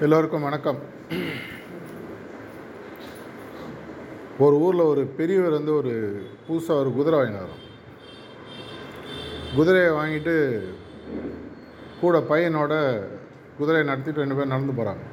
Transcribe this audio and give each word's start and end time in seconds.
எல்லோருக்கும் 0.00 0.42
வணக்கம். 0.42 0.78
ஒரு 4.38 4.56
ஊரில் 4.56 4.80
ஒரு 4.80 5.06
பெரியவர் 5.06 5.50
வந்து 5.50 5.74
ஒரு 5.74 5.92
புதுசாக 6.48 6.72
ஒரு 6.72 6.92
குதிரை 6.92 7.18
வாங்கினார் 7.18 7.54
குதிரையை 9.56 9.90
வாங்கிட்டு 9.90 10.34
கூட 12.00 12.18
பையனோட 12.18 12.72
குதிரையை 13.58 13.86
நடத்திட்டு 13.86 14.20
ரெண்டு 14.20 14.34
பேரும் 14.34 14.54
நடந்து 14.54 14.72
போகிறாங்க 14.72 15.04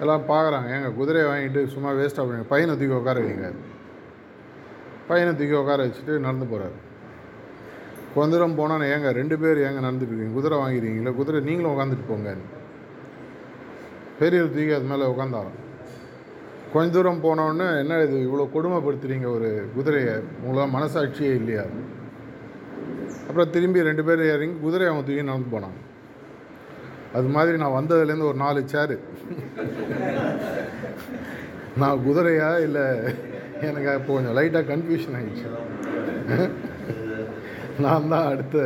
எல்லாம் 0.00 0.28
பார்க்குறாங்க 0.28 0.68
ஏங்க 0.68 0.94
குதிரையை 0.94 1.30
வாங்கிட்டு 1.30 1.66
சும்மா 1.66 1.90
வேஸ்ட்டாக 1.92 2.26
பண்ணுங்க 2.26 2.48
பையனை 2.48 2.76
தூக்கி 2.76 2.94
உட்கார 2.94 3.20
வைங்க. 3.20 3.52
பையனை 5.08 5.36
தூக்கி 5.36 5.54
உட்கார 5.54 5.86
வச்சுட்டு 5.86 6.18
நடந்து 6.18 6.46
போகிறாரு 6.46 6.89
கொஞ்ச 8.14 8.30
தூரம் 8.34 8.56
போனால் 8.60 8.84
ஏங்க 8.92 9.08
ரெண்டு 9.18 9.36
பேர் 9.42 9.58
ஏங்க 9.66 9.80
நடந்துட்டு 9.86 10.28
குதிரை 10.36 10.56
வாங்கிருக்கீங்களா? 10.62 11.12
குதிரை 11.18 11.40
நீங்களும் 11.48 11.72
உட்காந்துட்டு 11.74 12.06
போங்க. 12.10 12.30
பெரியவர் 14.20 14.54
தூக்கி 14.54 14.72
அது 14.78 14.88
மேலே 14.92 15.04
உட்காந்தாராம் 15.12 15.58
கொஞ்ச 16.72 16.88
தூரம் 16.96 17.22
போனோடனே 17.26 17.68
என்ன 17.82 18.00
இது 18.06 18.16
இவ்வளோ 18.26 18.44
கொடுமைப்படுத்துறீங்க 18.56 19.28
ஒரு 19.36 19.48
குதிரையை? 19.76 20.14
உங்களால் 20.44 20.74
மனசாட்சியே 20.76 21.32
இல்லையா? 21.40 21.64
அப்புறம் 23.28 23.52
திரும்பி 23.54 23.86
ரெண்டு 23.88 24.04
பேர் 24.08 24.22
இறங்கி 24.34 24.56
குதிரையை 24.66 24.90
அவங்க 24.90 25.04
தூக்கி 25.08 25.24
நடந்து 25.30 25.54
போனாங்க 25.56 25.78
அது 27.18 27.28
மாதிரி 27.36 27.56
நான் 27.62 27.76
வந்ததுலேருந்து 27.78 28.30
ஒரு 28.30 28.38
நாலு 28.44 28.60
சேரு. 28.72 28.96
நான் 31.80 32.02
குதிரையா 32.06 32.50
இல்லை 32.66 32.84
எனக்கு 33.68 33.88
இப்போ 33.98 34.12
கொஞ்சம் 34.16 34.36
லைட்டாக 34.38 34.64
கன்ஃபியூஷன் 34.72 35.16
ஆகிடுச்சு 35.18 35.46
நான் 37.84 38.10
தான் 38.12 38.28
அடுத்து 38.30 38.62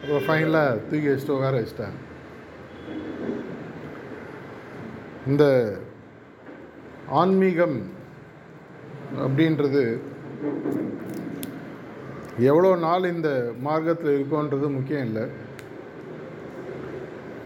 அப்புறம் 0.00 0.24
ஃபைனலாக 0.26 0.80
தூக்கி 0.88 1.08
வச்சுட்டு 1.10 1.36
உட்கார 1.36 1.54
வச்சிட்டேன். 1.60 1.96
இந்த 5.30 5.44
ஆன்மீகம் 7.20 7.76
அப்படின்றது 9.24 9.82
எவ்வளோ 12.50 12.70
நாள் 12.86 13.12
இந்த 13.14 13.30
மார்க்கத்தில் 13.66 14.14
இருக்கோன்றது 14.16 14.68
முக்கியம் 14.76 15.06
இல்லை. 15.08 15.24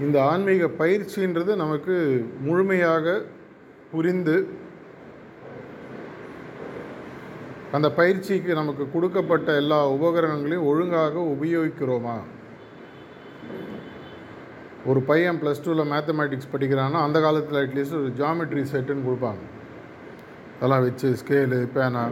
இந்த 0.05 0.17
ஆன்மீக 0.31 0.67
பயிற்சின்றது 0.83 1.53
நமக்கு 1.65 1.97
முழுமையாக 2.47 3.17
புரிந்து 3.93 4.37
அந்த 7.77 7.89
பயிற்சிக்கு 7.99 8.53
நமக்கு 8.61 8.85
கொடுக்கப்பட்ட 8.93 9.49
எல்லா 9.63 9.79
உபகரணங்களையும் 9.97 10.69
ஒழுங்காக 10.71 11.25
உபயோகிக்கிறோமா? 11.35 12.17
ஒரு 14.91 15.01
பையன் 15.09 15.41
ப்ளஸ் 15.43 15.63
டூவில் 15.65 15.91
மேத்தமேட்டிக்ஸ் 15.93 16.53
படிக்கிறான்னா 16.53 16.99
அந்த 17.07 17.19
காலத்தில் 17.25 17.61
அட்லீஸ்ட் 17.63 17.99
ஒரு 18.01 18.11
ஜாமெட்ரி 18.21 18.63
செட்டுன்னு 18.73 19.07
கொடுப்பாங்க. 19.09 19.43
அதெல்லாம் 20.57 20.85
வச்சு 20.87 21.09
ஸ்கேலு 21.21 21.59
பேனா 21.75 22.05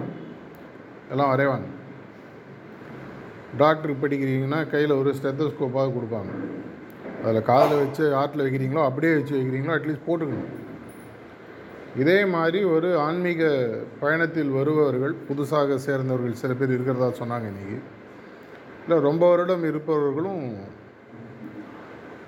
எல்லாம் 1.13 1.31
வரைவாங்க. 1.33 1.69
டாக்டருக்கு 3.63 4.03
படிக்கிறீங்கன்னா 4.05 4.61
கையில் 4.75 4.99
ஒரு 5.01 5.11
ஸ்டெத்தோஸ்கோப்பாக 5.21 5.95
கொடுப்பாங்க. 5.97 6.33
அதில் 7.25 7.49
காதில் 7.51 7.83
வச்சு 7.85 8.05
ஆட்டில் 8.23 8.45
வைக்கிறீங்களோ 8.47 8.85
அப்படியே 8.91 9.15
வச்சு 9.19 9.35
வைக்கிறீங்களோ 9.39 9.77
அட்லீஸ்ட் 9.77 10.09
போட்டுக்கணும். 10.09 10.53
இதே 11.95 12.25
மாதிரி 12.25 12.65
ஒரு 12.65 12.99
ஆன்மீக 12.99 13.43
பயணத்தில் 14.01 14.51
வருபவர்கள் 14.51 15.15
புதுசாக 15.29 15.77
சேர்ந்தவர்கள் 15.77 16.33
சில 16.33 16.55
பேர் 16.55 16.73
இருக்கிறதா 16.73 17.09
சொன்னாங்க 17.21 17.49
இன்றைக்கி 17.53 17.77
இல்லை 18.83 19.01
ரொம்ப 19.01 19.29
வருடம் 19.29 19.65
இருப்பவர்களும் 19.65 20.43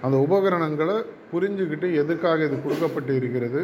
அந்த 0.03 0.17
உபகரணங்களை 0.17 0.97
புரிஞ்சுக்கிட்டு 1.33 1.95
எதுக்காக 1.95 2.45
இது 2.45 2.63
கொடுக்கப்பட்டு 2.63 3.17
இருக்கிறது 3.17 3.61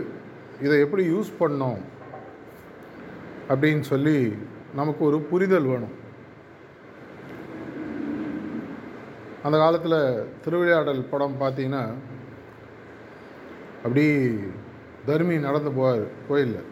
இதை 0.60 0.80
எப்படி 0.80 1.04
யூஸ் 1.10 1.32
பண்ணோம் 1.40 1.80
அப்படின்னு 3.48 3.80
சொல்லி 3.80 4.16
நமக்கு 4.74 5.04
ஒரு 5.04 5.20
புரிதல் 5.20 5.64
வேணும். 5.64 5.94
அந்த 9.42 9.58
காலத்தில் 9.58 9.98
திருவிளையாடல் 10.44 11.08
படம் 11.10 11.40
பார்த்தீங்கன்னா 11.40 11.84
அப்படி 13.82 14.04
தர்மி 15.06 15.36
நடந்து 15.38 15.70
போவார் 15.70 16.06
கோயிலில். 16.28 16.70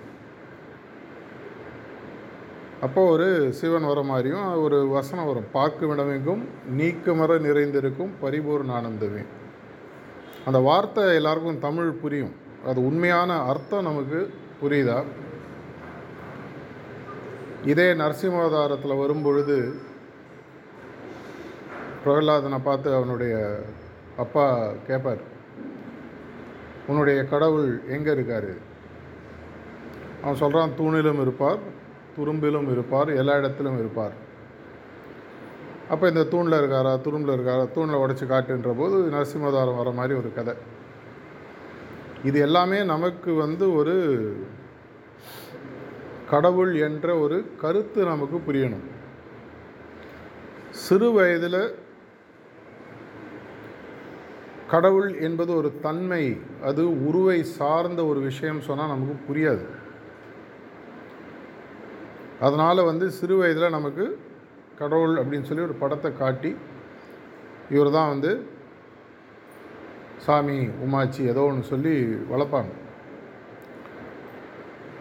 அப்போ 2.81 3.11
ஒரு 3.11 3.53
சிவன் 3.53 3.87
வர 3.87 4.03
மாதிரியும் 4.03 4.63
ஒரு 4.63 4.87
வசனம் 4.87 5.27
வரும். 5.27 5.51
பார்க்கும் 5.53 5.91
இடமெங்கும் 5.91 6.43
நீக்கமர 6.79 7.41
நிறைந்திருக்கும் 7.41 8.13
பரிபூர்ண 8.23 8.73
ஆனந்தமே. 8.73 9.25
அந்த 10.45 10.59
வார்த்தை 10.59 11.15
எல்லாருக்கும் 11.15 11.59
தமிழ் 11.59 11.91
புரியும். 11.91 12.35
அது 12.67 12.87
உண்மையான 12.87 13.41
அர்த்தம் 13.41 13.83
நமக்கு 13.83 14.35
புரியுதா? 14.63 15.03
இதே 17.65 17.93
நரசிம்மாவதாரத்தில் 17.93 19.01
வரும்பொழுது 19.01 19.75
பிரகலாதனை 22.05 22.59
பார்த்து 22.65 22.95
அவனுடைய 22.95 23.59
அப்பா 24.17 24.47
கேட்பார் 24.87 25.39
உன்னுடைய 26.91 27.21
கடவுள் 27.35 27.69
எங்கே 27.97 28.13
இருக்கார்? 28.17 28.51
அவன் 30.23 30.41
சொல்கிறான் 30.43 30.77
தூணிலும் 30.81 31.21
இருப்பார் 31.25 31.61
துரும்பிலும் 32.17 32.69
இருப்பார் 32.75 33.11
எல்லா 33.21 33.35
இடத்திலும் 33.41 33.79
இருப்பார். 33.83 34.15
அப்போ 35.93 36.05
இந்த 36.13 36.23
தூணில் 36.33 36.61
இருக்காரா 36.61 36.93
துரும்பில் 37.07 37.35
இருக்காரா 37.37 37.65
தூணில் 37.77 38.03
உடச்சி 38.03 38.27
காட்டுன்ற 38.33 38.73
போது 38.81 38.97
நரசிம்மதாரம் 39.15 39.79
வர 39.81 39.91
மாதிரி 39.99 40.15
ஒரு 40.21 40.31
கதை. 40.39 40.55
இது 42.29 42.39
எல்லாமே 42.47 42.79
நமக்கு 42.95 43.31
வந்து 43.45 43.67
ஒரு 43.81 43.95
கடவுள் 46.33 46.73
என்ற 46.87 47.07
ஒரு 47.25 47.39
கருத்து 47.63 48.01
நமக்கு 48.13 48.39
புரியணும். 48.47 48.85
சிறு 50.85 51.09
வயதில் 51.17 51.63
கடவுள் 54.73 55.11
என்பது 55.27 55.51
ஒரு 55.61 55.71
தன்மை 55.85 56.25
அது 56.69 56.83
உருவை 57.09 57.39
சார்ந்த 57.59 58.01
ஒரு 58.11 58.21
விஷயம் 58.29 58.61
சொன்னால் 58.67 58.93
நமக்கு 58.93 59.17
புரியாது. 59.29 59.65
அதனால் 62.47 62.89
வந்து 62.91 63.07
சிறு 63.19 63.37
வயதில் 63.41 63.77
நமக்கு 63.77 64.05
கடவுள் 64.81 65.15
அப்படின்னு 65.21 65.49
சொல்லி 65.49 65.67
ஒரு 65.69 65.77
படத்தை 65.83 66.11
காட்டி 66.21 66.53
இவர் 67.75 67.91
தான் 67.97 68.13
வந்து 68.13 68.31
சாமி 70.27 70.59
உமாச்சி 70.85 71.23
ஏதோ 71.33 71.43
ஒன்று 71.51 71.71
சொல்லி 71.73 71.95
வளர்ப்பாங்க. 72.33 72.73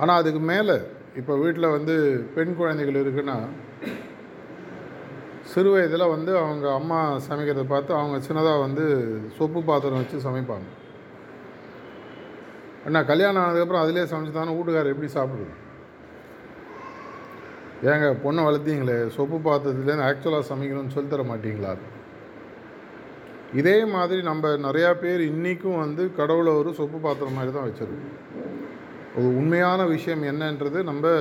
ஆனால் 0.01 0.19
அதுக்கு 0.21 0.41
மேலே 0.51 0.75
இப்போ 1.19 1.33
வீட்டில் 1.43 1.73
வந்து 1.77 1.95
பெண் 2.35 2.53
குழந்தைகள் 2.59 3.01
இருக்குன்னா 3.03 3.37
சிறு 5.51 5.69
வயதில் 5.73 6.11
வந்து 6.13 6.31
அவங்க 6.41 6.65
அம்மா 6.79 6.99
சமைக்கிறத 7.27 7.63
பார்த்து 7.71 7.91
அவங்க 7.99 8.17
சின்னதாக 8.27 8.63
வந்து 8.65 8.85
சொப்பு 9.37 9.59
பாத்திரம் 9.69 10.01
வச்சு 10.01 10.17
சமைப்பாங்க. 10.27 10.67
அண்ணா 12.85 12.99
கல்யாணம் 13.11 13.43
ஆனதுக்கப்புறம் 13.43 13.83
அதிலே 13.83 14.03
சமைச்சு 14.11 14.35
தானே 14.37 14.55
வீட்டுக்காரர் 14.57 14.93
எப்படி 14.93 15.09
சாப்பிடுது 15.15 15.55
ஏங்க 17.91 18.07
பொண்ணை 18.23 18.41
வளர்த்தீங்களே 18.47 18.97
சொப்பு 19.17 19.37
பாத்திரத்துலேருந்து 19.47 20.07
ஆக்சுவலாக 20.09 20.49
சமைக்கணும்னு 20.51 20.95
சொல்லி 20.95 21.09
தர 21.11 21.23
மாட்டீங்களா? 21.31 21.73
இதே 23.59 23.77
மாதிரி 23.95 24.21
நம்ம 24.21 24.49
நிறையா 24.67 24.91
பேர் 25.03 25.21
இன்றைக்கும் 25.31 25.81
வந்து 25.83 26.03
கடவுளை 26.19 26.51
ஒரு 26.61 26.71
சொப்பு 26.79 26.97
பாத்திரம் 27.05 27.37
மாதிரி 27.37 27.53
தான் 27.55 27.67
வச்சுருக்கோம். 27.67 28.15
ஒரு 29.17 29.27
உண்மையான 29.41 29.85
விஷயம் 29.95 30.23
என்னன்றது 30.31 30.79
நம்ம 30.89 31.13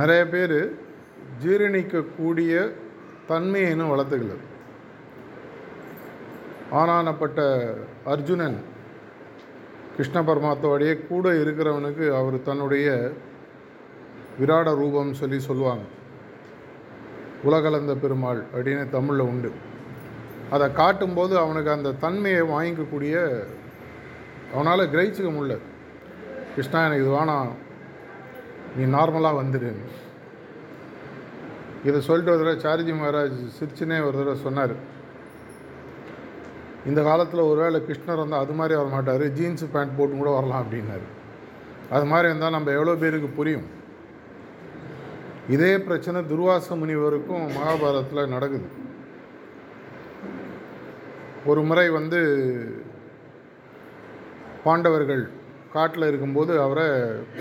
நிறைய 0.00 0.22
பேர் 0.34 0.58
ஜீரணிக்கக்கூடிய 1.40 2.72
தன்மையை 3.26 3.70
இன்னும் 3.70 3.90
வளர்த்துக்கல. 3.90 4.36
ஆனானப்பட்ட 6.72 7.72
அர்ஜுனன் 8.04 8.64
கிருஷ்ண 9.96 10.22
பரமாத்தோடைய 10.22 11.06
கூட 11.06 11.32
இருக்கிறவனுக்கு 11.32 12.16
அவர் 12.16 12.42
தன்னுடைய 12.42 13.12
விராட 14.40 14.74
ரூபம் 14.74 15.14
சொல்லி 15.14 15.40
சொல்லுவாங்க. 15.40 15.82
உலகலந்த 17.42 17.94
பெருமாள் 17.94 18.44
அப்படின்னு 18.54 18.88
தமிழில் 18.88 19.26
உண்டு. 19.26 19.52
அதை 20.50 20.72
காட்டும்போது 20.72 21.38
அவனுக்கு 21.38 21.70
அந்த 21.70 21.92
தன்மையை 21.92 22.42
வாங்கிக்கக்கூடிய 22.42 23.44
அவனால் 24.52 24.90
கிரகிச்சிக்க 24.90 25.30
முடியல. 25.30 25.58
கிருஷ்ணா 26.54 26.84
எனக்கு 26.84 27.04
இது 27.04 27.14
வேணாம். 27.14 27.48
நீ 28.76 28.98
நார்மலாக 28.98 29.40
வந்துடுன்னு 29.42 29.90
இதை 31.84 32.00
சொல்லிட்டு 32.00 32.34
ஒரு 32.34 32.56
தடவை 32.56 32.56
சாரிஜி 32.64 32.94
மகாராஜ் 32.96 33.38
சிரிச்சுனே 33.58 33.96
ஒரு 34.06 34.16
தடவை 34.18 34.36
சொன்னார். 34.36 34.74
இந்த 36.86 37.02
காலத்தில் 37.02 37.40
ஒருவேளை 37.40 37.80
கிருஷ்ணர் 37.88 38.22
வந்தால் 38.22 38.44
அது 38.44 38.52
மாதிரி 38.52 38.74
வர 38.78 38.88
மாட்டார் 38.88 39.20
ஜீன்ஸு 39.20 39.66
பேண்ட் 39.72 39.96
போட்டு 39.96 40.16
கூட 40.16 40.30
வரலாம் 40.30 40.62
அப்படின்னாரு. 40.62 41.06
அது 41.90 42.04
மாதிரி 42.04 42.28
இருந்தால் 42.28 42.50
நம்ம 42.50 42.70
எவ்வளோ 42.70 42.94
பேருக்கு 42.94 43.28
புரியும்? 43.28 43.66
இதே 45.48 45.78
பிரச்சனை 45.78 46.20
துர்வாச 46.20 46.74
முனிவருக்கும் 46.74 47.44
மகாபாரதத்தில் 47.56 48.32
நடக்குது. 48.34 48.68
ஒரு 51.44 51.62
முறை 51.62 51.88
வந்து 51.90 52.20
பாண்டவர்கள் 54.64 55.30
காட்டில் 55.72 56.06
இருக்கும்போது 56.06 56.60
அவரை 56.60 56.86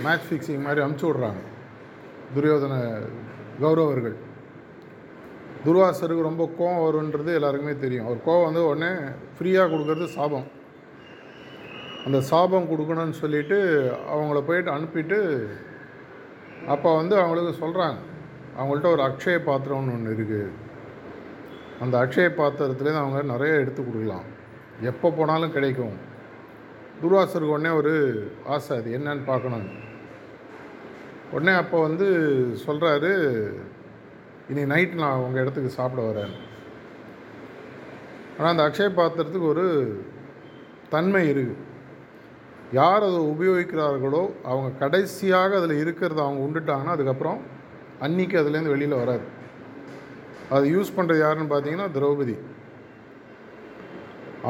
மேட்ச் 0.03 0.27
ஃபிக்ஸிங் 0.29 0.65
மாதிரி 0.65 0.85
அமுச்சு 0.85 1.05
விட்றாங்க. 1.09 1.41
துரியோதன 2.35 2.75
கௌரவர்கள். 3.61 4.17
துர்வாசருக்கு 5.65 6.29
ரொம்ப 6.29 6.43
கோவம் 6.59 6.83
வருன்றது 6.85 7.31
எல்லாருக்குமே 7.39 7.73
தெரியும். 7.83 8.05
அவர் 8.07 8.25
கோவம் 8.27 8.47
வந்து 8.47 8.61
உடனே 8.69 8.91
ஃப்ரீயாக 9.35 9.69
கொடுக்கறது 9.73 10.07
சாபம். 10.17 10.47
அந்த 12.05 12.19
சாபம் 12.29 12.69
கொடுக்கணும்னு 12.71 13.17
சொல்லிட்டு 13.23 13.57
அவங்கள 14.13 14.39
போயிட்டு 14.47 14.71
அனுப்பிட்டு 14.75 15.19
அப்போ 16.73 16.89
வந்து 16.99 17.15
அவங்களுக்கு 17.21 17.53
சொல்கிறாங்க 17.63 17.99
அவங்கள்ட்ட 18.59 18.87
ஒரு 18.95 19.03
அக்ஷய 19.09 19.37
பாத்திரம்னு 19.49 19.93
ஒன்று 19.97 20.15
இருக்குது 20.15 20.49
அந்த 21.83 21.95
அக்ஷய 22.03 22.29
பாத்திரத்துலேருந்து 22.39 23.03
அவங்க 23.03 23.21
நிறைய 23.33 23.61
எடுத்து 23.61 23.81
கொடுக்கலாம். 23.83 24.25
எப்போ 24.91 25.07
போனாலும் 25.19 25.53
கிடைக்கும். 25.57 25.95
துர்வாசருக்கு 27.01 27.55
உடனே 27.57 27.71
ஒரு 27.81 27.93
ஆசை 28.55 28.73
அது 28.79 28.89
என்னன்னு 28.97 29.23
பார்க்கணும். 29.29 29.67
உடனே 31.35 31.53
அப்போ 31.61 31.77
வந்து 31.87 32.07
சொல்கிறாரு 32.65 33.11
இன்றைக்கி 34.51 34.69
நைட் 34.71 34.93
நான் 35.01 35.21
உங்கள் 35.25 35.41
இடத்துக்கு 35.41 35.69
சாப்பிட 35.75 36.01
வரேன். 36.05 36.31
ஆனால் 38.37 38.51
அந்த 38.53 38.63
அக்ஷய 38.67 38.89
பாத்திரத்துக்கு 38.97 39.47
ஒரு 39.51 39.65
தன்மை 40.93 41.21
இருக்குது 41.33 41.61
யார் 42.79 43.05
அதை 43.07 43.19
உபயோகிக்கிறார்களோ 43.33 44.23
அவங்க 44.49 44.69
கடைசியாக 44.81 45.55
அதில் 45.59 45.81
இருக்கிறத 45.83 46.19
அவங்க 46.25 46.41
உண்டுட்டாங்கன்னா 46.47 46.95
அதுக்கப்புறம் 46.97 47.39
அன்னைக்கு 48.07 48.37
அதுலேருந்து 48.41 48.73
வெளியில் 48.75 49.01
வராது. 49.01 49.25
அது 50.57 50.73
யூஸ் 50.75 50.95
பண்ணுறது 50.97 51.23
யாருன்னு 51.23 51.53
பார்த்தீங்கன்னா 51.53 51.89
திரௌபதி. 51.97 52.35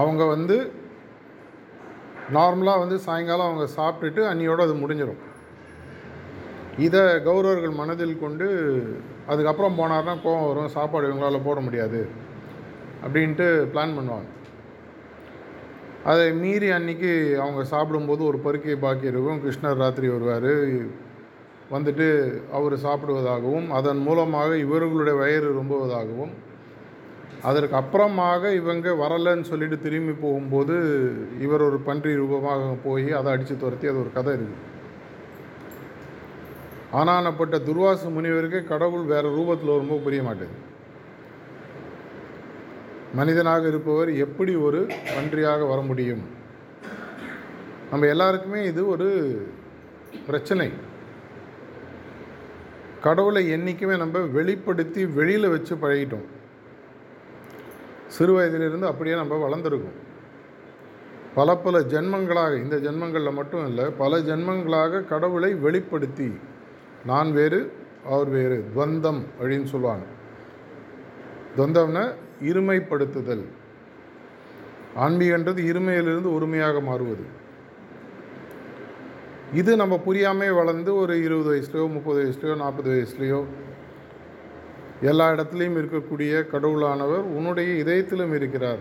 அவங்க 0.03 0.24
வந்து 0.36 0.57
நார்மலாக 2.38 2.83
வந்து 2.86 3.00
சாயங்காலம் 3.07 3.50
அவங்க 3.51 3.68
சாப்பிட்டுட்டு 3.80 4.24
அன்னியோடு 4.31 4.68
அது 4.68 4.81
முடிஞ்சிடும் 4.83 5.21
இதை 6.88 7.01
கௌரவர்கள் 7.28 7.80
மனதில் 7.80 8.22
கொண்டு 8.24 8.48
அதுக்கப்புறம் 9.31 9.78
போனார்னா 9.80 10.13
கோவம் 10.25 10.48
வரும் 10.50 10.75
சாப்பாடு 10.78 11.07
இவங்களால் 11.10 11.45
போட 11.48 11.60
முடியாது 11.68 12.01
அப்படின்ட்டு 13.04 13.48
பிளான் 13.74 13.95
பண்ணுவாங்க. 13.98 14.30
அதை 16.12 16.28
மீறி 16.42 16.68
அன்னைக்கு 16.78 17.12
அவங்க 17.44 17.63
சாப்பிடும்போது 17.74 18.22
ஒரு 18.30 18.38
பருக்கை 18.45 18.78
பாக்கி 18.86 19.12
இருக்கும். 19.12 19.42
கிருஷ்ணர் 19.44 19.81
ராத்திரி 19.83 20.07
வருவார். 20.13 20.54
வந்துட்டு 21.75 22.07
அவர் 22.57 22.74
சாப்பிடுவதாகவும் 22.86 23.68
அதன் 23.80 24.01
மூலமாக 24.07 24.57
இவர்களுடைய 24.63 25.16
வயிறு 25.22 25.50
ரொம்புவதாகவும் 25.60 26.34
அதற்கு 27.50 27.75
அப்புறமாக 27.81 28.50
இவங்க 28.62 28.89
வரலைன்னு 29.04 29.50
சொல்லிட்டு 29.51 29.77
திரும்பி 29.86 30.13
போகும்போது 30.25 30.75
இவர் 31.45 31.68
ஒரு 31.69 31.80
பன்றி 31.88 32.12
ரூபமாக 32.22 32.74
போய் 32.88 33.07
அதை 33.19 33.30
அடித்து 33.34 33.56
துரத்தி 33.63 33.89
அது 33.92 34.01
ஒரு 34.04 34.12
கதை 34.18 34.34
இருக்குது. 34.38 34.68
ஆனானப்பட்ட 36.94 37.58
துர்வாசு 37.68 38.10
முனிவருக்கு 38.10 38.64
கடவுள் 38.64 39.04
வேறு 39.04 39.30
ரூபத்தில் 39.38 39.74
வரும்போது 39.74 40.02
புரிய 40.02 40.22
மாட்டேது 40.22 40.56
மனிதனாக 43.16 43.68
இருப்பவர் 43.68 44.10
எப்படி 44.16 44.56
ஒரு 44.56 44.88
பன்றியாக 45.16 45.68
வர 45.68 45.82
முடியும்? 45.82 46.22
நம்ம 47.92 48.08
எல்லாருக்குமே 48.08 48.64
இது 48.64 48.88
ஒரு 48.88 49.08
பிரச்சனை. 50.26 50.72
கடவுளை 53.02 53.50
என்றைக்குமே 53.50 53.98
நம்ம 53.98 54.20
வெளிப்படுத்தி 54.20 55.06
வெளியில் 55.06 55.50
வச்சு 55.50 55.76
பழகிட்டோம். 55.76 56.28
சிறு 58.08 58.34
வயதிலிருந்து 58.34 58.88
அப்படியே 58.88 59.16
நம்ம 59.16 59.50
வளர்ந்துருக்கோம். 59.50 59.98
பல 61.36 61.56
பல 61.56 61.80
ஜென்மங்களாக 61.80 62.64
இந்த 62.64 62.78
ஜென்மங்களில் 62.78 63.34
மட்டும் 63.34 63.68
இல்லை 63.68 63.86
பல 63.98 64.18
ஜென்மங்களாக 64.20 65.08
கடவுளை 65.08 65.54
வெளிப்படுத்தி 65.54 66.32
நான் 67.06 67.33
வேறு 67.33 67.74
அவர் 68.06 68.27
வேறு. 68.27 68.65
துவந்தம் 68.75 69.24
அப்படின்னு 69.42 69.63
சொல்லுவாங்க. 69.63 70.06
துவந்தம்னா 71.57 72.13
இருமைப்படுத்துதல். 72.44 73.45
ஆன்மீகன்றது 74.95 75.59
இருமையிலிருந்து 75.71 76.33
ஒருமையாக 76.33 76.80
மாறுவது. 76.80 77.39
இது 79.53 79.75
நம்ம 79.75 79.98
புரியாமல் 79.98 80.51
வளர்ந்து 80.51 80.95
ஒரு 80.95 81.24
இருபது 81.24 81.50
வயசுலையோ 81.51 81.92
முப்பது 81.92 82.24
வயசுலையோ 82.24 82.56
நாற்பது 82.56 82.89
வயசுலையோ 82.89 83.45
எல்லா 85.01 85.30
இடத்துலையும் 85.30 85.77
இருக்கக்கூடிய 85.81 86.48
கடவுளானவர் 86.48 87.24
உன்னுடைய 87.38 87.83
இதயத்திலும் 87.83 88.36
இருக்கிறார். 88.36 88.80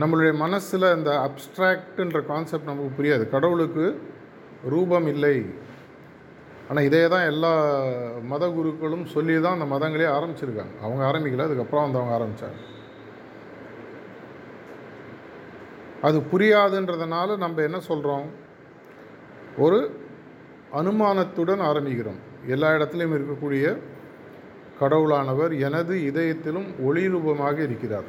நம்மளுடைய 0.00 0.34
மனசில் 0.34 0.96
இந்த 0.96 1.30
அப்ட்ராக்டுன்ற 1.30 2.26
கான்செப்ட் 2.26 2.64
நமக்கு 2.64 3.02
புரியாது. 3.02 3.30
கடவுளுக்கு 3.30 4.00
ரூபம் 4.74 5.06
இல்லை 5.06 5.36
ஆனால் 6.68 6.86
இதே 6.88 7.08
தான் 7.08 7.28
எல்லா 7.30 7.52
மத 8.32 8.44
குருக்களும் 8.48 9.06
சொல்லி 9.14 9.34
தான் 9.40 9.56
அந்த 9.58 9.66
மதங்களே 9.72 10.06
ஆரம்பிச்சிருக்காங்க. 10.16 10.74
அவங்க 10.84 11.02
ஆரம்பிக்கல 11.08 11.46
அதுக்கப்புறம் 11.48 11.84
வந்து 11.84 12.00
அவங்க 12.00 12.14
ஆரம்பித்தாங்க 12.18 12.60
அது 16.08 16.18
புரியாதுன்றதுனால 16.30 17.36
நம்ம 17.36 17.62
என்ன 17.62 17.80
சொல்கிறோம் 17.88 18.26
ஒரு 19.64 19.80
அனுமானத்துடன் 20.80 21.62
ஆரம்பிக்கிறோம். 21.70 22.20
எல்லா 22.46 22.68
இடத்துலையும் 22.76 23.16
இருக்கக்கூடிய 23.18 23.64
கடவுளானவர் 24.80 25.52
எனது 25.66 25.94
இதயத்திலும் 26.10 26.68
ஒளி 26.86 27.04
ரூபமாக 27.14 27.56
இருக்கிறார். 27.62 28.08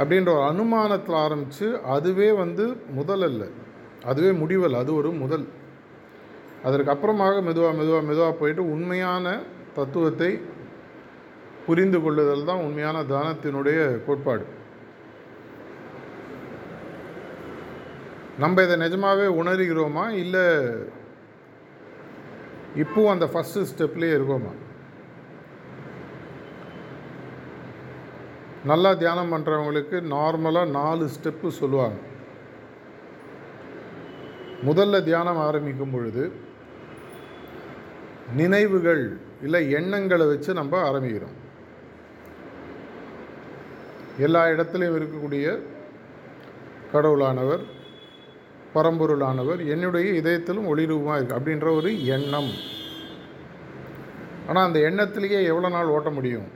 அப்படின்ற 0.00 0.28
ஒரு 0.36 0.44
அனுமானத்தில் 0.52 1.22
ஆரம்பித்து 1.26 1.66
அதுவே 1.96 2.28
வந்து 2.42 2.66
முதல் 2.98 3.24
அல்ல. 3.28 3.42
அதுவே 4.04 4.30
முடிவல் 4.30 4.78
அது 4.82 4.94
ஒரு 4.94 5.10
முதல். 5.10 5.46
அதற்கு 6.62 6.92
அப்புறமாக 6.94 7.42
மெதுவாக 7.42 7.74
மெதுவாக 7.76 8.06
மெதுவாக 8.06 8.32
போயிட்டு 8.32 8.70
உண்மையான 8.70 9.38
தத்துவத்தை 9.74 10.40
புரிந்து 11.66 12.02
கொள்ளுதல் 12.02 12.44
தான் 12.44 12.62
உண்மையான 12.66 13.02
தானத்தினுடைய 13.02 14.04
கோட்பாடு. 14.06 14.44
நம்ம 18.38 18.62
இதை 18.62 18.76
நிஜமாகவே 18.76 19.26
உணர்கிறோமா? 19.42 20.10
இல்லை 20.10 20.46
இப்போவும் 22.76 23.14
அந்த 23.14 23.26
ஃபஸ்ட்டு 23.32 23.68
ஸ்டெப்லேயே 23.70 24.16
இருக்கோமா? 24.18 24.52
நல்லா 28.64 28.94
தியானம் 28.94 29.32
பண்ணுறவங்களுக்கு 29.32 29.96
நார்மலாக 30.16 30.70
நாலு 30.70 31.08
ஸ்டெப்பு 31.16 31.48
சொல்லுவாங்க. 31.48 31.98
முதல்ல 34.68 34.96
தியானம் 35.02 35.42
ஆரம்பிக்கும் 35.46 35.92
பொழுது 35.92 36.22
நினைவுகள் 38.40 39.04
இல்லை 39.42 39.70
எண்ணங்களை 39.70 40.26
வச்சு 40.26 40.50
நம்ம 40.58 40.80
ஆரம்பிக்கிறோம். 40.88 41.36
எல்லா 44.26 44.42
இடத்துலையும் 44.46 44.96
இருக்கக்கூடிய 44.98 45.46
கடவுளானவர் 46.92 47.62
பரம்பொருளானவர் 48.74 49.60
என்னுடைய 49.74 50.08
இதயத்திலும் 50.20 50.68
ஒளிரூபமாக 50.72 51.16
இருக்குது 51.18 51.38
அப்படின்ற 51.38 51.68
ஒரு 51.76 51.90
எண்ணம். 52.16 52.50
ஆனால் 54.48 54.66
அந்த 54.66 54.78
எண்ணத்திலேயே 54.88 55.40
எவ்வளோ 55.52 55.68
நாள் 55.68 55.94
ஓட்ட 55.96 56.10
முடியும்? 56.10 56.48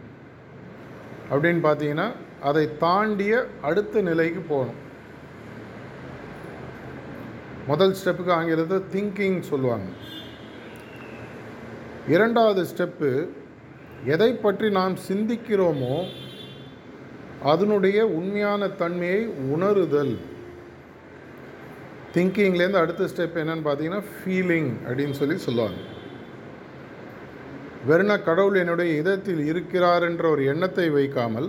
அப்படின்னு 1.32 1.62
பார்த்தீங்கன்னா 1.66 2.08
அதை 2.48 2.64
தாண்டிய 2.78 3.34
அடுத்த 3.62 4.00
நிலைக்கு 4.00 4.40
போகணும். 4.40 4.80
முதல் 7.66 7.94
ஸ்டெப்புக்கு 8.00 8.32
ஆங்கிலத்தில் 8.38 8.88
திங்கிங் 8.94 9.38
சொல்லுவாங்க. 9.40 9.88
இரண்டாவது 12.08 12.62
ஸ்டெப்பு 12.70 13.10
எதை 14.04 14.30
பற்றி 14.34 14.70
நாம் 14.70 14.96
சிந்திக்கிறோமோ 15.08 15.96
அதனுடைய 17.42 17.98
உண்மையான 18.18 18.68
தன்மையை 18.68 19.22
உணருதல். 19.54 20.14
திங்கிங்லேருந்து 22.14 22.82
அடுத்த 22.82 23.04
ஸ்டெப் 23.04 23.38
என்னன்னு 23.42 23.66
பார்த்தீங்கன்னா 23.68 24.02
ஃபீலிங் 24.12 24.70
அப்படின்னு 24.86 25.16
சொல்லி 25.20 25.36
சொல்லுவாங்க. 25.36 25.80
வெறுன 27.88 28.12
கடவுள் 28.22 28.54
என்னுடைய 28.54 28.98
இதத்தில் 29.00 29.46
இருக்கிறார் 29.46 30.02
என்ற 30.02 30.24
ஒரு 30.30 30.44
எண்ணத்தை 30.52 30.90
வைக்காமல் 30.90 31.48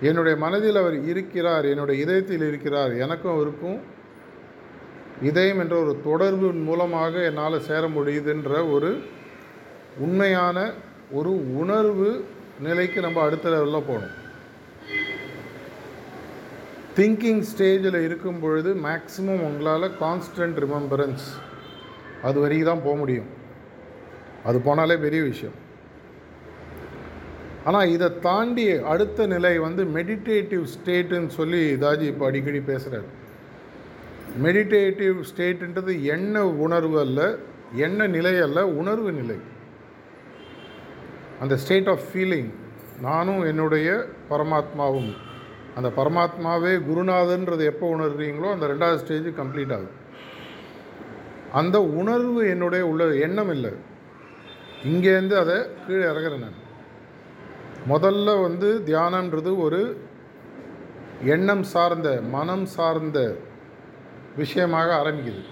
என்னுடைய 0.00 0.38
மனதில் 0.38 0.76
அவர் 0.76 1.04
இருக்கிறார் 1.04 1.64
என்னுடைய 1.64 2.02
இதயத்தில் 2.02 2.46
இருக்கிறார் 2.48 2.96
எனக்கும் 2.96 3.34
அவருக்கும் 3.34 3.78
இதயம் 5.22 5.58
என்ற 5.58 5.76
ஒரு 5.82 5.92
தொடர்பின் 6.04 6.62
மூலமாக 6.62 7.22
என்னால் 7.22 7.60
சேர 7.60 7.88
முடியுதுன்ற 7.88 8.72
ஒரு 8.72 8.90
உண்மையான 9.98 10.72
ஒரு 11.10 11.56
உணர்வு 11.56 12.24
நிலைக்கு 12.60 13.00
நம்ம 13.00 13.20
அடுத்த 13.20 13.48
லெவலில் 13.48 13.88
போகணும். 13.90 14.14
திங்கிங் 16.96 17.42
ஸ்டேஜில் 17.50 18.04
இருக்கும் 18.04 18.40
பொழுது 18.40 18.74
மேக்ஸிமம் 18.74 19.42
உங்களால் 19.48 19.90
கான்ஸ்டன்ட் 20.00 20.58
ரிமெம்பரன்ஸ் 20.64 21.26
அது 22.22 22.40
வரைக்கும் 22.40 22.70
தான் 22.70 22.84
போக 22.84 22.96
முடியும். 22.96 23.26
அது 24.44 24.58
போனாலே 24.58 25.00
பெரிய 25.00 25.22
விஷயம். 25.22 25.66
ஆனால் 27.68 27.92
இதை 27.94 28.08
தாண்டி 28.26 28.64
அடுத்த 28.92 29.26
நிலை 29.34 29.54
வந்து 29.66 29.84
மெடிடேட்டிவ் 29.96 30.64
ஸ்டேட்டுன்னு 30.74 31.32
சொல்லி 31.38 31.62
தாஜி 31.84 32.06
இப்போ 32.12 32.26
அடிக்கடி 32.30 32.60
பேசுகிறார் 32.70 33.08
மெடிடேட்டிவ் 34.44 35.18
ஸ்டேட்டுன்றது 35.30 35.92
எண்ண 36.14 36.44
உணர்வு 36.64 36.98
அல்ல 37.04 37.20
எண்ண 37.86 38.00
நிலை 38.16 38.34
அல்ல 38.44 38.58
உணர்வு 38.80 39.10
நிலை. 39.20 39.38
அந்த 41.42 41.54
ஸ்டேட் 41.62 41.88
ஆஃப் 41.92 42.04
ஃபீலிங் 42.10 42.50
நானும் 43.06 43.42
என்னுடைய 43.50 43.88
பரமாத்மாவும். 44.30 45.10
அந்த 45.76 45.88
பரமாத்மாவே 45.98 46.72
குருநாதன்றது 46.86 47.64
எப்போ 47.72 47.86
உணர்றீங்களோ 47.96 48.48
அந்த 48.54 48.66
ரெண்டாவது 48.72 49.02
ஸ்டேஜ் 49.02 49.28
கம்ப்ளீட் 49.40 49.74
ஆகுது 49.76 49.92
அந்த 51.60 51.76
உணர்வு 52.00 52.40
என்னுடைய 52.54 52.84
உள்ள 52.92 53.04
எண்ணம் 53.26 53.52
இல்லை. 53.56 53.72
இங்கேருந்து 54.90 55.36
அதை 55.42 55.58
கீழே 55.84 56.04
இறங்குறேன் 56.12 56.44
நான். 56.46 56.58
முதல்ல 57.86 58.42
வந்து 58.42 58.68
தியானன்றது 58.86 59.50
ஒரு 59.58 59.80
எண்ணம் 61.24 61.62
சார்ந்த 61.62 62.08
மனம் 62.34 62.66
சார்ந்த 62.66 63.18
விஷயமாக 64.36 64.90
ஆரம்பிக்குது. 65.02 65.42